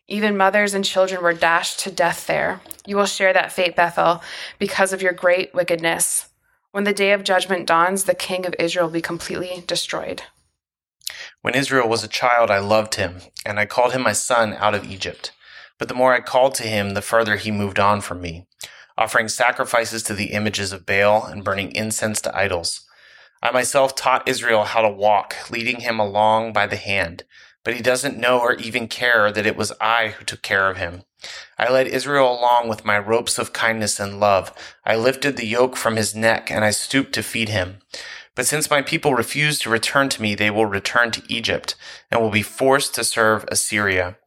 Even 0.07 0.38
mothers 0.38 0.74
and 0.74 0.86
children 0.86 1.21
were 1.21 1.33
dashed 1.33 1.79
to 1.81 1.91
death 1.91 2.25
there. 2.25 2.62
You 2.86 2.95
will 2.95 3.05
share 3.05 3.33
that 3.33 3.51
fate, 3.51 3.75
Bethel, 3.75 4.24
because 4.60 4.93
of 4.93 5.01
your 5.01 5.13
great 5.13 5.54
wickedness. 5.54 6.31
When 6.71 6.86
the 6.86 6.93
day 6.93 7.12
of 7.12 7.25
judgment 7.25 7.67
dawns, 7.67 8.05
the 8.05 8.15
king 8.15 8.45
of 8.45 8.55
Israel 8.57 8.86
will 8.86 8.93
be 8.93 9.01
completely 9.01 9.62
destroyed. 9.67 10.23
When 11.41 11.53
Israel 11.53 11.89
was 11.89 12.03
a 12.03 12.07
child, 12.07 12.49
I 12.49 12.60
loved 12.60 12.95
him, 12.95 13.17
and 13.45 13.60
I 13.60 13.65
called 13.65 13.91
him 13.91 14.01
my 14.01 14.13
son 14.13 14.53
out 14.53 14.73
of 14.73 14.89
Egypt. 14.89 15.34
But 15.77 15.89
the 15.89 15.93
more 15.93 16.13
I 16.13 16.21
called 16.21 16.55
to 16.55 16.63
him, 16.63 16.93
the 16.93 17.01
further 17.01 17.36
he 17.36 17.51
moved 17.51 17.77
on 17.77 17.99
from 17.99 18.21
me, 18.21 18.47
offering 18.97 19.27
sacrifices 19.27 20.01
to 20.03 20.13
the 20.13 20.31
images 20.31 20.71
of 20.71 20.86
Baal 20.86 21.25
and 21.25 21.43
burning 21.43 21.73
incense 21.73 22.21
to 22.21 22.38
idols. 22.38 22.88
I 23.43 23.51
myself 23.51 23.93
taught 23.93 24.29
Israel 24.29 24.63
how 24.63 24.81
to 24.81 24.89
walk, 24.89 25.36
leading 25.49 25.81
him 25.81 25.99
along 25.99 26.53
by 26.53 26.67
the 26.67 26.77
hand, 26.77 27.25
but 27.65 27.73
he 27.73 27.81
doesn't 27.81 28.17
know 28.17 28.39
or 28.39 28.53
even 28.53 28.88
care 28.88 29.29
that 29.29 29.45
it 29.45 29.57
was 29.57 29.73
I 29.81 30.10
who 30.10 30.23
took 30.23 30.41
care 30.41 30.69
of 30.69 30.77
him. 30.77 31.03
I 31.57 31.71
led 31.71 31.88
Israel 31.88 32.31
along 32.31 32.67
with 32.67 32.86
my 32.86 32.97
ropes 32.97 33.38
of 33.38 33.53
kindness 33.53 33.99
and 33.99 34.19
love. 34.19 34.53
I 34.86 34.95
lifted 34.95 35.38
the 35.38 35.45
yoke 35.45 35.75
from 35.75 35.95
his 35.95 36.15
neck 36.15 36.49
and 36.49 36.65
I 36.65 36.71
stooped 36.71 37.13
to 37.13 37.23
feed 37.23 37.49
him. 37.49 37.79
But 38.36 38.45
since 38.45 38.69
my 38.69 38.81
people 38.81 39.13
refuse 39.13 39.60
to 39.60 39.69
return 39.69 40.10
to 40.10 40.21
me, 40.21 40.36
they 40.36 40.49
will 40.49 40.65
return 40.65 41.12
to 41.12 41.23
Egypt 41.27 41.75
and 42.10 42.21
will 42.21 42.29
be 42.29 42.41
forced 42.41 42.95
to 42.95 43.03
serve 43.03 43.45
Assyria. 43.49 44.17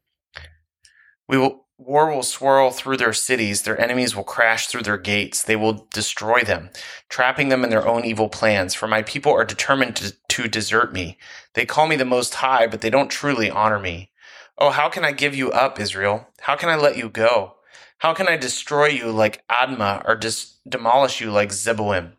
We 1.26 1.38
will, 1.38 1.66
war 1.78 2.14
will 2.14 2.22
swirl 2.22 2.70
through 2.70 2.98
their 2.98 3.14
cities. 3.14 3.62
Their 3.62 3.80
enemies 3.80 4.14
will 4.14 4.24
crash 4.24 4.66
through 4.66 4.82
their 4.82 4.98
gates. 4.98 5.42
They 5.42 5.56
will 5.56 5.88
destroy 5.92 6.42
them, 6.42 6.68
trapping 7.08 7.48
them 7.48 7.64
in 7.64 7.70
their 7.70 7.88
own 7.88 8.04
evil 8.04 8.28
plans. 8.28 8.74
For 8.74 8.86
my 8.86 9.02
people 9.02 9.32
are 9.32 9.44
determined 9.44 9.96
to, 9.96 10.14
to 10.28 10.48
desert 10.48 10.92
me. 10.92 11.16
They 11.54 11.64
call 11.64 11.86
me 11.86 11.96
the 11.96 12.04
Most 12.04 12.34
High, 12.34 12.66
but 12.66 12.82
they 12.82 12.90
don't 12.90 13.10
truly 13.10 13.50
honor 13.50 13.78
me. 13.78 14.10
Oh, 14.56 14.70
how 14.70 14.88
can 14.88 15.04
I 15.04 15.10
give 15.10 15.34
you 15.34 15.50
up, 15.50 15.80
Israel? 15.80 16.28
How 16.42 16.54
can 16.54 16.68
I 16.68 16.76
let 16.76 16.96
you 16.96 17.08
go? 17.08 17.54
How 17.98 18.14
can 18.14 18.28
I 18.28 18.36
destroy 18.36 18.86
you 18.86 19.10
like 19.10 19.46
Admah 19.48 20.06
or 20.06 20.14
dis- 20.14 20.58
demolish 20.68 21.20
you 21.20 21.32
like 21.32 21.48
Zeboim? 21.48 22.12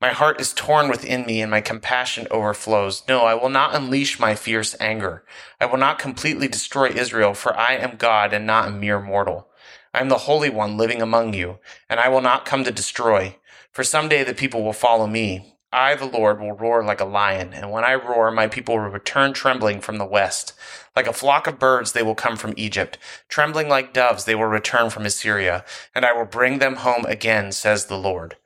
My 0.00 0.08
heart 0.08 0.40
is 0.40 0.52
torn 0.52 0.88
within 0.88 1.24
me 1.24 1.40
and 1.40 1.52
my 1.52 1.60
compassion 1.60 2.26
overflows. 2.32 3.04
No, 3.06 3.22
I 3.22 3.34
will 3.34 3.48
not 3.48 3.76
unleash 3.76 4.18
my 4.18 4.34
fierce 4.34 4.74
anger. 4.80 5.24
I 5.60 5.66
will 5.66 5.78
not 5.78 6.00
completely 6.00 6.48
destroy 6.48 6.88
Israel, 6.88 7.32
for 7.32 7.56
I 7.56 7.74
am 7.74 7.94
God 7.94 8.32
and 8.32 8.44
not 8.44 8.66
a 8.66 8.72
mere 8.72 9.00
mortal. 9.00 9.46
I 9.94 10.00
am 10.00 10.08
the 10.08 10.18
Holy 10.26 10.50
One 10.50 10.76
living 10.76 11.00
among 11.00 11.34
you, 11.34 11.60
and 11.88 12.00
I 12.00 12.08
will 12.08 12.22
not 12.22 12.44
come 12.44 12.64
to 12.64 12.72
destroy. 12.72 13.36
For 13.70 13.84
someday 13.84 14.24
the 14.24 14.34
people 14.34 14.64
will 14.64 14.72
follow 14.72 15.06
me. 15.06 15.54
I, 15.72 15.94
the 15.94 16.04
Lord, 16.04 16.38
will 16.38 16.52
roar 16.52 16.84
like 16.84 17.00
a 17.00 17.06
lion, 17.06 17.54
and 17.54 17.70
when 17.70 17.82
I 17.84 17.94
roar, 17.94 18.30
my 18.30 18.46
people 18.46 18.76
will 18.76 18.90
return 18.90 19.32
trembling 19.32 19.80
from 19.80 19.96
the 19.96 20.04
west. 20.04 20.52
Like 20.94 21.06
a 21.06 21.14
flock 21.14 21.46
of 21.46 21.58
birds, 21.58 21.92
they 21.92 22.02
will 22.02 22.14
come 22.14 22.36
from 22.36 22.52
Egypt. 22.58 22.98
Trembling 23.28 23.68
like 23.70 23.94
doves, 23.94 24.26
they 24.26 24.34
will 24.34 24.44
return 24.44 24.90
from 24.90 25.06
Assyria, 25.06 25.64
and 25.94 26.04
I 26.04 26.12
will 26.12 26.26
bring 26.26 26.58
them 26.58 26.76
home 26.76 27.06
again, 27.06 27.52
says 27.52 27.86
the 27.86 27.96
Lord. 27.96 28.36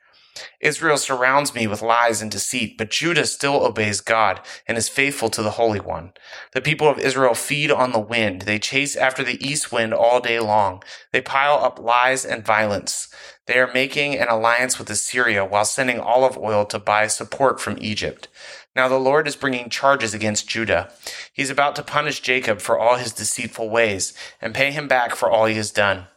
Israel 0.60 0.96
surrounds 0.96 1.54
me 1.54 1.66
with 1.66 1.82
lies 1.82 2.22
and 2.22 2.30
deceit, 2.30 2.76
but 2.78 2.90
Judah 2.90 3.26
still 3.26 3.64
obeys 3.64 4.00
God 4.00 4.40
and 4.66 4.76
is 4.76 4.88
faithful 4.88 5.30
to 5.30 5.42
the 5.42 5.52
Holy 5.52 5.80
One. 5.80 6.12
The 6.52 6.60
people 6.60 6.88
of 6.88 6.98
Israel 6.98 7.34
feed 7.34 7.70
on 7.70 7.92
the 7.92 7.98
wind. 7.98 8.42
They 8.42 8.58
chase 8.58 8.96
after 8.96 9.22
the 9.22 9.44
east 9.46 9.72
wind 9.72 9.94
all 9.94 10.20
day 10.20 10.40
long. 10.40 10.82
They 11.12 11.20
pile 11.20 11.58
up 11.62 11.78
lies 11.78 12.24
and 12.24 12.44
violence. 12.44 13.08
They 13.46 13.58
are 13.58 13.72
making 13.72 14.16
an 14.16 14.28
alliance 14.28 14.78
with 14.78 14.90
Assyria 14.90 15.44
while 15.44 15.64
sending 15.64 16.00
olive 16.00 16.36
oil 16.36 16.64
to 16.66 16.78
buy 16.78 17.06
support 17.06 17.60
from 17.60 17.78
Egypt. 17.80 18.28
Now 18.74 18.88
the 18.88 18.98
Lord 18.98 19.26
is 19.26 19.36
bringing 19.36 19.70
charges 19.70 20.12
against 20.12 20.48
Judah. 20.48 20.92
He 21.32 21.42
is 21.42 21.50
about 21.50 21.76
to 21.76 21.82
punish 21.82 22.20
Jacob 22.20 22.60
for 22.60 22.78
all 22.78 22.96
his 22.96 23.12
deceitful 23.12 23.70
ways 23.70 24.12
and 24.40 24.54
pay 24.54 24.70
him 24.72 24.88
back 24.88 25.14
for 25.14 25.30
all 25.30 25.46
he 25.46 25.54
has 25.54 25.70
done. 25.70 26.08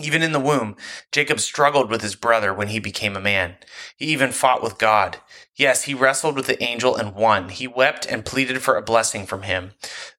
Even 0.00 0.22
in 0.22 0.32
the 0.32 0.40
womb, 0.40 0.74
Jacob 1.10 1.38
struggled 1.38 1.90
with 1.90 2.00
his 2.00 2.14
brother 2.14 2.54
when 2.54 2.68
he 2.68 2.78
became 2.78 3.14
a 3.14 3.20
man. 3.20 3.56
He 3.94 4.06
even 4.06 4.32
fought 4.32 4.62
with 4.62 4.78
God. 4.78 5.18
Yes, 5.54 5.82
he 5.82 5.92
wrestled 5.92 6.34
with 6.34 6.46
the 6.46 6.62
angel 6.62 6.96
and 6.96 7.14
won. 7.14 7.50
He 7.50 7.66
wept 7.66 8.06
and 8.06 8.24
pleaded 8.24 8.62
for 8.62 8.76
a 8.76 8.82
blessing 8.82 9.26
from 9.26 9.42
him. 9.42 9.72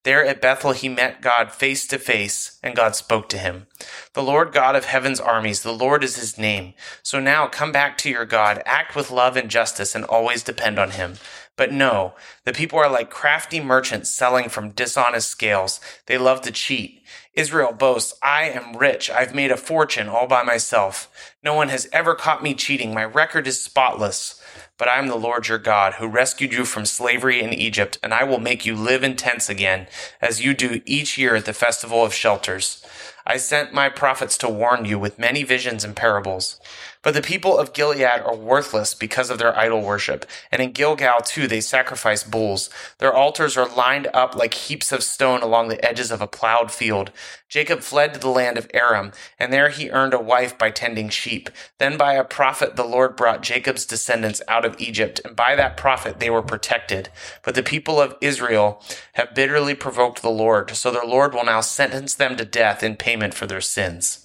There 0.04 0.24
at 0.24 0.40
Bethel, 0.40 0.72
he 0.72 0.88
met 0.88 1.20
God 1.20 1.50
face 1.50 1.88
to 1.88 1.98
face, 1.98 2.60
and 2.62 2.76
God 2.76 2.94
spoke 2.94 3.28
to 3.30 3.38
him. 3.38 3.66
The 4.12 4.22
Lord 4.22 4.52
God 4.52 4.76
of 4.76 4.84
heaven's 4.84 5.18
armies, 5.18 5.62
the 5.62 5.72
Lord 5.72 6.04
is 6.04 6.16
his 6.16 6.38
name. 6.38 6.74
So 7.02 7.18
now 7.18 7.48
come 7.48 7.72
back 7.72 7.98
to 7.98 8.10
your 8.10 8.24
God, 8.24 8.62
act 8.64 8.94
with 8.94 9.10
love 9.10 9.36
and 9.36 9.50
justice, 9.50 9.96
and 9.96 10.04
always 10.04 10.44
depend 10.44 10.78
on 10.78 10.90
him. 10.90 11.14
But 11.56 11.72
no, 11.72 12.14
the 12.44 12.52
people 12.52 12.78
are 12.78 12.90
like 12.90 13.10
crafty 13.10 13.60
merchants 13.60 14.10
selling 14.10 14.48
from 14.48 14.70
dishonest 14.70 15.28
scales. 15.28 15.80
They 16.06 16.18
love 16.18 16.40
to 16.42 16.52
cheat. 16.52 17.02
Israel 17.34 17.72
boasts, 17.72 18.14
I 18.22 18.44
am 18.44 18.76
rich. 18.76 19.10
I've 19.10 19.34
made 19.34 19.50
a 19.50 19.56
fortune 19.56 20.08
all 20.08 20.28
by 20.28 20.44
myself. 20.44 21.34
No 21.42 21.54
one 21.54 21.68
has 21.68 21.88
ever 21.92 22.14
caught 22.14 22.42
me 22.44 22.54
cheating. 22.54 22.94
My 22.94 23.04
record 23.04 23.46
is 23.48 23.62
spotless. 23.62 24.40
But 24.78 24.88
I 24.88 24.98
am 24.98 25.08
the 25.08 25.16
Lord 25.16 25.48
your 25.48 25.58
God, 25.58 25.94
who 25.94 26.06
rescued 26.06 26.52
you 26.52 26.64
from 26.64 26.84
slavery 26.84 27.40
in 27.40 27.52
Egypt, 27.52 27.98
and 28.02 28.12
I 28.12 28.24
will 28.24 28.40
make 28.40 28.66
you 28.66 28.74
live 28.74 29.04
in 29.04 29.14
tents 29.14 29.48
again, 29.48 29.86
as 30.20 30.44
you 30.44 30.52
do 30.52 30.80
each 30.84 31.16
year 31.16 31.36
at 31.36 31.44
the 31.44 31.52
festival 31.52 32.04
of 32.04 32.12
shelters. 32.12 32.84
I 33.26 33.36
sent 33.36 33.72
my 33.72 33.88
prophets 33.88 34.36
to 34.38 34.48
warn 34.48 34.84
you 34.84 34.98
with 34.98 35.18
many 35.18 35.44
visions 35.44 35.84
and 35.84 35.94
parables. 35.94 36.60
But 37.04 37.14
the 37.14 37.22
people 37.22 37.58
of 37.58 37.74
Gilead 37.74 38.02
are 38.02 38.34
worthless 38.34 38.94
because 38.94 39.30
of 39.30 39.38
their 39.38 39.56
idol 39.56 39.82
worship. 39.82 40.26
And 40.50 40.62
in 40.62 40.72
Gilgal, 40.72 41.20
too, 41.20 41.46
they 41.46 41.60
sacrifice 41.60 42.24
bulls. 42.24 42.70
Their 42.98 43.14
altars 43.14 43.56
are 43.58 43.68
lined 43.68 44.08
up 44.14 44.34
like 44.34 44.54
heaps 44.54 44.90
of 44.90 45.04
stone 45.04 45.42
along 45.42 45.68
the 45.68 45.84
edges 45.84 46.10
of 46.10 46.22
a 46.22 46.26
plowed 46.26 46.72
field. 46.72 47.12
Jacob 47.48 47.80
fled 47.80 48.14
to 48.14 48.20
the 48.20 48.28
land 48.30 48.58
of 48.58 48.68
Aram, 48.74 49.12
and 49.38 49.52
there 49.52 49.68
he 49.68 49.90
earned 49.90 50.14
a 50.14 50.18
wife 50.18 50.58
by 50.58 50.70
tending 50.70 51.10
sheep. 51.10 51.50
Then 51.78 51.96
by 51.98 52.14
a 52.14 52.24
prophet, 52.24 52.74
the 52.74 52.84
Lord 52.84 53.16
brought 53.16 53.42
Jacob's 53.42 53.86
descendants 53.86 54.42
out 54.48 54.64
of 54.64 54.80
Egypt, 54.80 55.20
and 55.24 55.36
by 55.36 55.54
that 55.54 55.76
prophet 55.76 56.20
they 56.20 56.30
were 56.30 56.42
protected. 56.42 57.10
But 57.42 57.54
the 57.54 57.62
people 57.62 58.00
of 58.00 58.16
Israel 58.22 58.82
have 59.12 59.34
bitterly 59.34 59.74
provoked 59.74 60.22
the 60.22 60.30
Lord, 60.30 60.70
so 60.72 60.90
the 60.90 61.06
Lord 61.06 61.34
will 61.34 61.44
now 61.44 61.60
sentence 61.60 62.14
them 62.14 62.36
to 62.38 62.46
death 62.46 62.82
in 62.82 62.96
payment 62.96 63.34
for 63.34 63.46
their 63.46 63.60
sins. 63.60 64.23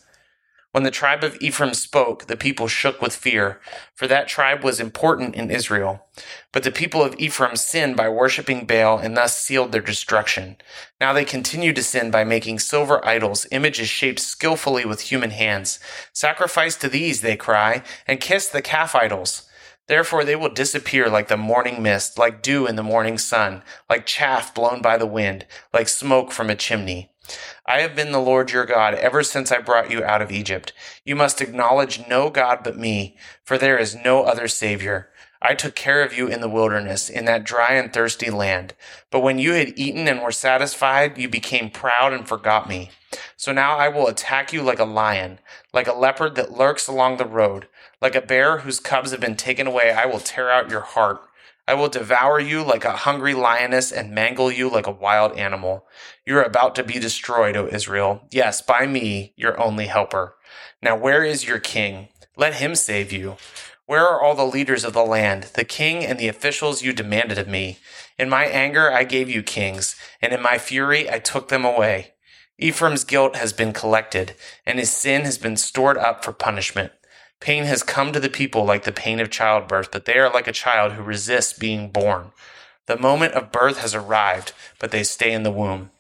When 0.71 0.84
the 0.84 0.91
tribe 0.91 1.23
of 1.23 1.36
Ephraim 1.41 1.73
spoke, 1.73 2.27
the 2.27 2.38
people 2.38 2.67
shook 2.67 3.01
with 3.01 3.15
fear, 3.15 3.60
for 3.95 4.05
that 4.05 4.27
tribe 4.27 4.63
was 4.63 4.79
important 4.79 5.34
in 5.34 5.49
Israel. 5.49 6.05
But 6.51 6.62
the 6.62 6.71
people 6.71 7.03
of 7.03 7.15
Ephraim 7.17 7.55
sinned 7.55 7.95
by 7.95 8.08
worshipping 8.08 8.67
Baal 8.67 8.99
and 8.99 9.17
thus 9.17 9.39
sealed 9.39 9.71
their 9.71 9.82
destruction. 9.82 10.58
Now 11.01 11.12
they 11.12 11.25
continue 11.25 11.73
to 11.73 11.82
sin 11.82 12.12
by 12.12 12.23
making 12.23 12.60
silver 12.60 13.03
idols, 13.03 13.47
images 13.51 13.89
shaped 13.89 14.19
skillfully 14.19 14.86
with 14.86 15.01
human 15.01 15.32
hands. 15.32 15.79
Sacrifice 16.13 16.75
to 16.75 16.88
these, 16.88 17.21
they 17.21 17.36
cry, 17.36 17.82
and 18.05 18.21
kiss 18.21 18.47
the 18.47 18.62
calf 18.62 18.93
idols. 18.93 19.49
Therefore 19.88 20.23
they 20.23 20.36
will 20.36 20.53
disappear 20.53 21.10
like 21.10 21.29
the 21.29 21.38
morning 21.38 21.82
mist, 21.82 22.19
like 22.19 22.43
dew 22.43 22.67
in 22.67 22.75
the 22.75 22.84
morning 22.84 23.17
sun, 23.17 23.63
like 23.89 24.05
chaff 24.05 24.53
blown 24.53 24.84
by 24.84 24.97
the 24.97 25.08
wind, 25.08 25.47
like 25.73 25.88
smoke 25.88 26.32
from 26.32 26.51
a 26.51 26.55
chimney. 26.55 27.10
I 27.65 27.82
have 27.82 27.96
been 27.96 28.12
the 28.12 28.20
Lord 28.20 28.52
your 28.52 28.65
God 28.65 28.94
ever 28.96 29.24
since 29.24 29.52
I 29.52 29.60
brought 29.60 29.92
you 29.92 30.04
out 30.04 30.22
of 30.22 30.32
Egypt. 30.32 30.74
You 31.04 31.15
must 31.15 31.42
acknowledge 31.42 32.08
no 32.08 32.30
God 32.30 32.60
but 32.63 32.78
me, 32.78 33.18
for 33.44 33.58
there 33.58 33.78
is 33.78 33.96
no 33.96 34.24
other 34.24 34.48
Savior. 34.48 35.10
I 35.42 35.56
took 35.56 35.74
care 35.74 36.04
of 36.04 36.13
you 36.18 36.28
in 36.28 36.42
the 36.42 36.50
wilderness, 36.50 37.10
in 37.10 37.26
that 37.26 37.46
dry 37.46 37.74
and 37.74 37.94
thirsty 37.94 38.30
land. 38.30 38.74
But 39.10 39.22
when 39.22 39.39
you 39.39 39.54
had 39.54 39.78
eaten 39.78 40.08
and 40.08 40.22
were 40.22 40.32
satisfied, 40.32 41.18
you 41.18 41.30
became 41.30 41.70
proud 41.70 42.12
and 42.12 42.28
forgot 42.28 42.68
me. 42.68 42.92
So 43.38 43.54
now 43.54 43.78
I 43.78 43.88
will 43.88 44.08
attack 44.08 44.52
you 44.52 44.62
like 44.62 44.80
a 44.80 44.86
lion, 44.86 45.39
like 45.74 45.88
a 45.88 45.94
leopard 45.94 46.36
that 46.36 46.58
lurks 46.58 46.88
along 46.88 47.18
the 47.18 47.26
road, 47.26 47.68
like 48.02 48.15
a 48.15 48.22
bear 48.22 48.60
whose 48.60 48.82
cubs 48.82 49.12
have 49.12 49.22
been 49.22 49.38
taken 49.38 49.65
away. 49.65 49.92
I 49.92 50.06
will 50.06 50.20
tear 50.20 50.52
out 50.52 50.70
your 50.70 50.82
heart. 50.82 51.22
I 51.69 51.75
will 51.75 51.88
devour 51.88 52.39
you 52.39 52.63
like 52.63 52.84
a 52.84 52.97
hungry 52.97 53.36
lioness 53.36 53.91
and 53.91 54.10
mangle 54.10 54.51
you 54.51 54.71
like 54.71 54.88
a 54.88 54.91
wild 54.91 55.38
animal. 55.38 55.86
You 56.25 56.36
are 56.38 56.43
about 56.43 56.73
to 56.75 56.84
be 56.84 56.97
destroyed, 56.97 57.55
O 57.55 57.67
Israel. 57.67 58.23
Yes, 58.32 58.60
by 58.60 58.88
me, 58.88 59.34
your 59.36 59.60
only 59.62 59.86
helper. 59.86 60.36
Now 60.82 60.97
where 60.97 61.23
is 61.23 61.47
your 61.47 61.60
king? 61.60 62.08
Let 62.36 62.55
him 62.55 62.73
save 62.73 63.12
you. 63.12 63.38
Where 63.86 64.03
are 64.03 64.19
all 64.19 64.34
the 64.34 64.47
leaders 64.47 64.84
of 64.84 64.93
the 64.93 65.03
land, 65.03 65.51
the 65.53 65.63
king 65.63 66.03
and 66.03 66.17
the 66.17 66.27
officials 66.27 66.82
you 66.82 66.91
demanded 66.91 67.38
of 67.38 67.47
me? 67.47 67.77
In 68.17 68.29
my 68.29 68.45
anger 68.45 68.91
I 68.91 69.03
gave 69.03 69.29
you 69.29 69.43
kings, 69.43 69.95
and 70.23 70.34
in 70.34 70.41
my 70.41 70.58
fury 70.58 71.08
I 71.08 71.19
took 71.19 71.49
them 71.49 71.65
away. 71.65 72.13
Ephraim's 72.58 73.03
guilt 73.03 73.36
has 73.36 73.53
been 73.53 73.73
collected, 73.73 74.34
and 74.65 74.79
his 74.79 74.91
sin 74.91 75.21
has 75.21 75.38
been 75.38 75.55
stored 75.55 75.99
up 75.99 76.25
for 76.25 76.34
punishment. 76.34 76.93
Pain 77.39 77.63
has 77.63 77.84
come 77.84 78.12
to 78.12 78.19
the 78.19 78.30
people 78.30 78.65
like 78.65 78.84
the 78.84 78.91
pain 78.91 79.19
of 79.19 79.30
childbirth, 79.30 79.91
but 79.91 80.06
they 80.06 80.17
are 80.17 80.32
like 80.32 80.47
a 80.47 80.52
child 80.52 80.93
who 80.93 81.04
resists 81.04 81.58
being 81.58 81.89
born. 81.89 82.32
The 82.88 82.97
moment 82.97 83.34
of 83.34 83.52
birth 83.52 83.78
has 83.80 83.95
arrived, 83.95 84.52
but 84.80 84.91
they 84.91 85.04
stay 85.04 85.32
in 85.32 85.43
the 85.43 85.52
womb. 85.52 85.91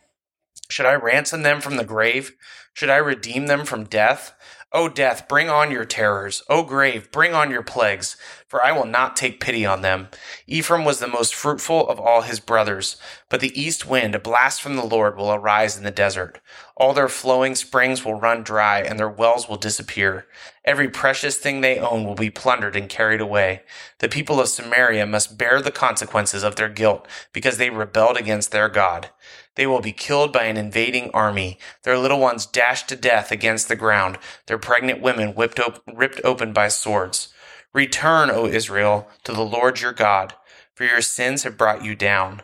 Should 0.69 0.85
I 0.85 0.95
ransom 0.95 1.43
them 1.43 1.61
from 1.61 1.77
the 1.77 1.85
grave? 1.85 2.35
Should 2.73 2.89
I 2.89 2.97
redeem 2.97 3.47
them 3.47 3.65
from 3.65 3.85
death? 3.85 4.33
O 4.71 4.87
death, 4.87 5.27
bring 5.27 5.49
on 5.49 5.71
your 5.71 5.85
terrors. 5.85 6.43
O 6.47 6.61
grave, 6.61 7.11
bring 7.11 7.33
on 7.33 7.49
your 7.49 7.63
plagues, 7.63 8.17
for 8.47 8.63
I 8.63 8.71
will 8.71 8.85
not 8.85 9.15
take 9.15 9.39
pity 9.39 9.65
on 9.65 9.81
them. 9.81 10.09
Ephraim 10.45 10.85
was 10.85 10.99
the 10.99 11.07
most 11.07 11.33
fruitful 11.33 11.89
of 11.89 11.99
all 11.99 12.21
his 12.21 12.39
brothers, 12.39 12.97
but 13.29 13.39
the 13.39 13.59
east 13.59 13.87
wind, 13.87 14.13
a 14.13 14.19
blast 14.19 14.61
from 14.61 14.75
the 14.75 14.85
Lord, 14.85 15.17
will 15.17 15.33
arise 15.33 15.75
in 15.75 15.83
the 15.83 15.91
desert. 15.91 16.39
All 16.79 16.93
their 16.93 17.09
flowing 17.09 17.55
springs 17.55 18.05
will 18.05 18.15
run 18.15 18.41
dry, 18.41 18.79
and 18.79 18.97
their 18.97 19.09
wells 19.09 19.49
will 19.49 19.57
disappear. 19.57 20.27
Every 20.63 20.87
precious 20.89 21.37
thing 21.37 21.59
they 21.59 21.77
own 21.77 22.05
will 22.05 22.15
be 22.15 22.29
plundered 22.29 22.75
and 22.77 22.87
carried 22.89 23.19
away. 23.19 23.63
The 23.99 24.07
people 24.07 24.39
of 24.39 24.47
Samaria 24.47 25.05
must 25.05 25.37
bear 25.37 25.61
the 25.61 25.71
consequences 25.71 26.41
of 26.41 26.55
their 26.55 26.69
guilt, 26.69 27.05
because 27.33 27.57
they 27.57 27.69
rebelled 27.69 28.15
against 28.15 28.51
their 28.51 28.69
God. 28.69 29.09
They 29.55 29.67
will 29.67 29.81
be 29.81 29.91
killed 29.91 30.31
by 30.31 30.45
an 30.45 30.55
invading 30.55 31.11
army, 31.11 31.59
their 31.83 31.97
little 31.97 32.19
ones 32.19 32.45
dashed 32.45 32.87
to 32.89 32.95
death 32.95 33.29
against 33.29 33.67
the 33.67 33.75
ground, 33.75 34.17
their 34.47 34.57
pregnant 34.57 35.01
women 35.01 35.35
whipped 35.35 35.59
op- 35.59 35.83
ripped 35.93 36.21
open 36.23 36.53
by 36.53 36.69
swords. 36.69 37.33
Return, 37.73 38.31
O 38.31 38.47
Israel, 38.47 39.09
to 39.25 39.33
the 39.33 39.43
Lord 39.45 39.81
your 39.81 39.93
God, 39.93 40.33
for 40.75 40.85
your 40.85 41.01
sins 41.01 41.43
have 41.43 41.57
brought 41.57 41.83
you 41.83 41.93
down. 41.93 42.41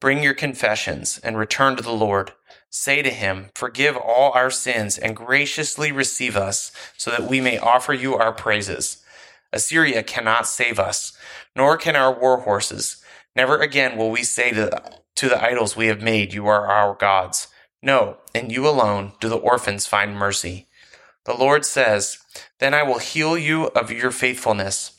Bring 0.00 0.22
your 0.22 0.34
confessions 0.34 1.20
and 1.22 1.36
return 1.36 1.76
to 1.76 1.82
the 1.82 1.92
Lord. 1.92 2.32
Say 2.70 3.02
to 3.02 3.10
him, 3.10 3.50
Forgive 3.54 3.96
all 3.96 4.32
our 4.32 4.50
sins 4.50 4.98
and 4.98 5.16
graciously 5.16 5.92
receive 5.92 6.36
us, 6.36 6.72
so 6.96 7.10
that 7.10 7.28
we 7.28 7.40
may 7.40 7.58
offer 7.58 7.92
you 7.94 8.14
our 8.16 8.32
praises. 8.32 9.02
Assyria 9.52 10.02
cannot 10.02 10.46
save 10.46 10.78
us, 10.78 11.16
nor 11.54 11.76
can 11.76 11.96
our 11.96 12.12
war 12.18 12.40
horses. 12.40 13.02
Never 13.34 13.58
again 13.58 13.96
will 13.96 14.10
we 14.10 14.22
say 14.22 14.50
to 14.52 15.00
to 15.16 15.28
the 15.28 15.42
idols 15.42 15.76
we 15.76 15.86
have 15.86 16.02
made, 16.02 16.34
You 16.34 16.46
are 16.46 16.66
our 16.66 16.94
gods. 16.94 17.48
No, 17.82 18.18
in 18.34 18.50
you 18.50 18.68
alone 18.68 19.12
do 19.20 19.28
the 19.28 19.36
orphans 19.36 19.86
find 19.86 20.14
mercy. 20.14 20.66
The 21.24 21.34
Lord 21.34 21.64
says, 21.64 22.18
Then 22.60 22.74
I 22.74 22.82
will 22.82 22.98
heal 22.98 23.36
you 23.36 23.66
of 23.68 23.90
your 23.90 24.10
faithfulness. 24.10 24.92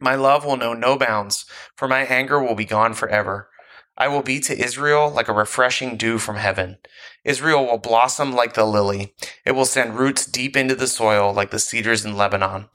My 0.00 0.14
love 0.14 0.44
will 0.44 0.56
know 0.56 0.74
no 0.74 0.96
bounds, 0.98 1.44
for 1.76 1.86
my 1.86 2.00
anger 2.00 2.42
will 2.42 2.54
be 2.54 2.64
gone 2.64 2.94
forever. 2.94 3.48
I 3.96 4.08
will 4.08 4.22
be 4.22 4.40
to 4.40 4.58
Israel 4.58 5.08
like 5.08 5.28
a 5.28 5.32
refreshing 5.32 5.96
dew 5.96 6.18
from 6.18 6.36
heaven. 6.36 6.78
Israel 7.24 7.64
will 7.64 7.78
blossom 7.78 8.32
like 8.32 8.54
the 8.54 8.64
lily. 8.64 9.14
It 9.46 9.52
will 9.52 9.64
send 9.64 9.98
roots 9.98 10.26
deep 10.26 10.56
into 10.56 10.74
the 10.74 10.88
soil 10.88 11.32
like 11.32 11.50
the 11.50 11.60
cedars 11.60 12.04
in 12.04 12.16
Lebanon. 12.16 12.66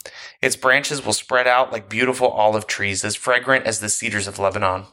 Its 0.42 0.56
branches 0.56 1.06
will 1.06 1.14
spread 1.14 1.46
out 1.46 1.74
like 1.74 1.90
beautiful 1.90 2.30
olive 2.30 2.68
trees, 2.68 3.04
as 3.04 3.16
fragrant 3.16 3.66
as 3.66 3.80
the 3.80 3.90
cedars 3.90 4.28
of 4.28 4.40
Lebanon. 4.40 4.86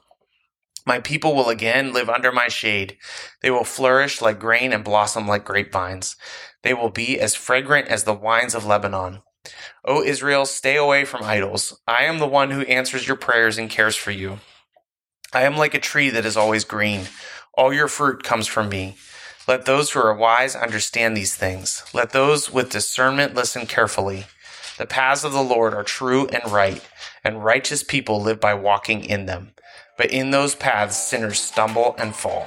My 0.84 1.00
people 1.00 1.34
will 1.34 1.48
again 1.48 1.92
live 1.92 2.08
under 2.08 2.32
my 2.32 2.48
shade. 2.48 2.96
They 3.42 3.50
will 3.50 3.64
flourish 3.64 4.20
like 4.20 4.40
grain 4.40 4.72
and 4.72 4.84
blossom 4.84 5.28
like 5.28 5.44
grapevines. 5.44 6.16
They 6.62 6.74
will 6.74 6.90
be 6.90 7.20
as 7.20 7.34
fragrant 7.36 7.88
as 7.88 8.04
the 8.04 8.14
wines 8.14 8.54
of 8.54 8.66
Lebanon. 8.66 9.22
O 9.84 10.02
Israel, 10.02 10.44
stay 10.44 10.76
away 10.76 11.04
from 11.04 11.22
idols. 11.22 11.80
I 11.86 12.04
am 12.04 12.18
the 12.18 12.26
one 12.26 12.50
who 12.50 12.62
answers 12.62 13.06
your 13.06 13.16
prayers 13.16 13.58
and 13.58 13.70
cares 13.70 13.94
for 13.94 14.10
you. 14.10 14.40
I 15.32 15.42
am 15.42 15.56
like 15.56 15.74
a 15.74 15.80
tree 15.80 16.10
that 16.10 16.26
is 16.26 16.36
always 16.36 16.64
green. 16.64 17.08
All 17.54 17.72
your 17.72 17.88
fruit 17.88 18.22
comes 18.22 18.46
from 18.46 18.68
me. 18.68 18.96
Let 19.48 19.64
those 19.64 19.90
who 19.92 20.00
are 20.00 20.14
wise 20.14 20.56
understand 20.56 21.16
these 21.16 21.34
things. 21.34 21.84
Let 21.92 22.10
those 22.10 22.52
with 22.52 22.70
discernment 22.70 23.34
listen 23.34 23.66
carefully. 23.66 24.26
The 24.78 24.86
paths 24.86 25.24
of 25.24 25.32
the 25.32 25.42
Lord 25.42 25.74
are 25.74 25.84
true 25.84 26.26
and 26.28 26.52
right, 26.52 26.86
and 27.24 27.44
righteous 27.44 27.82
people 27.82 28.20
live 28.20 28.40
by 28.40 28.54
walking 28.54 29.04
in 29.04 29.26
them 29.26 29.52
but 29.96 30.10
in 30.10 30.30
those 30.30 30.54
paths, 30.54 30.96
sinners 30.96 31.40
stumble 31.40 31.94
and 31.98 32.14
fall. 32.14 32.46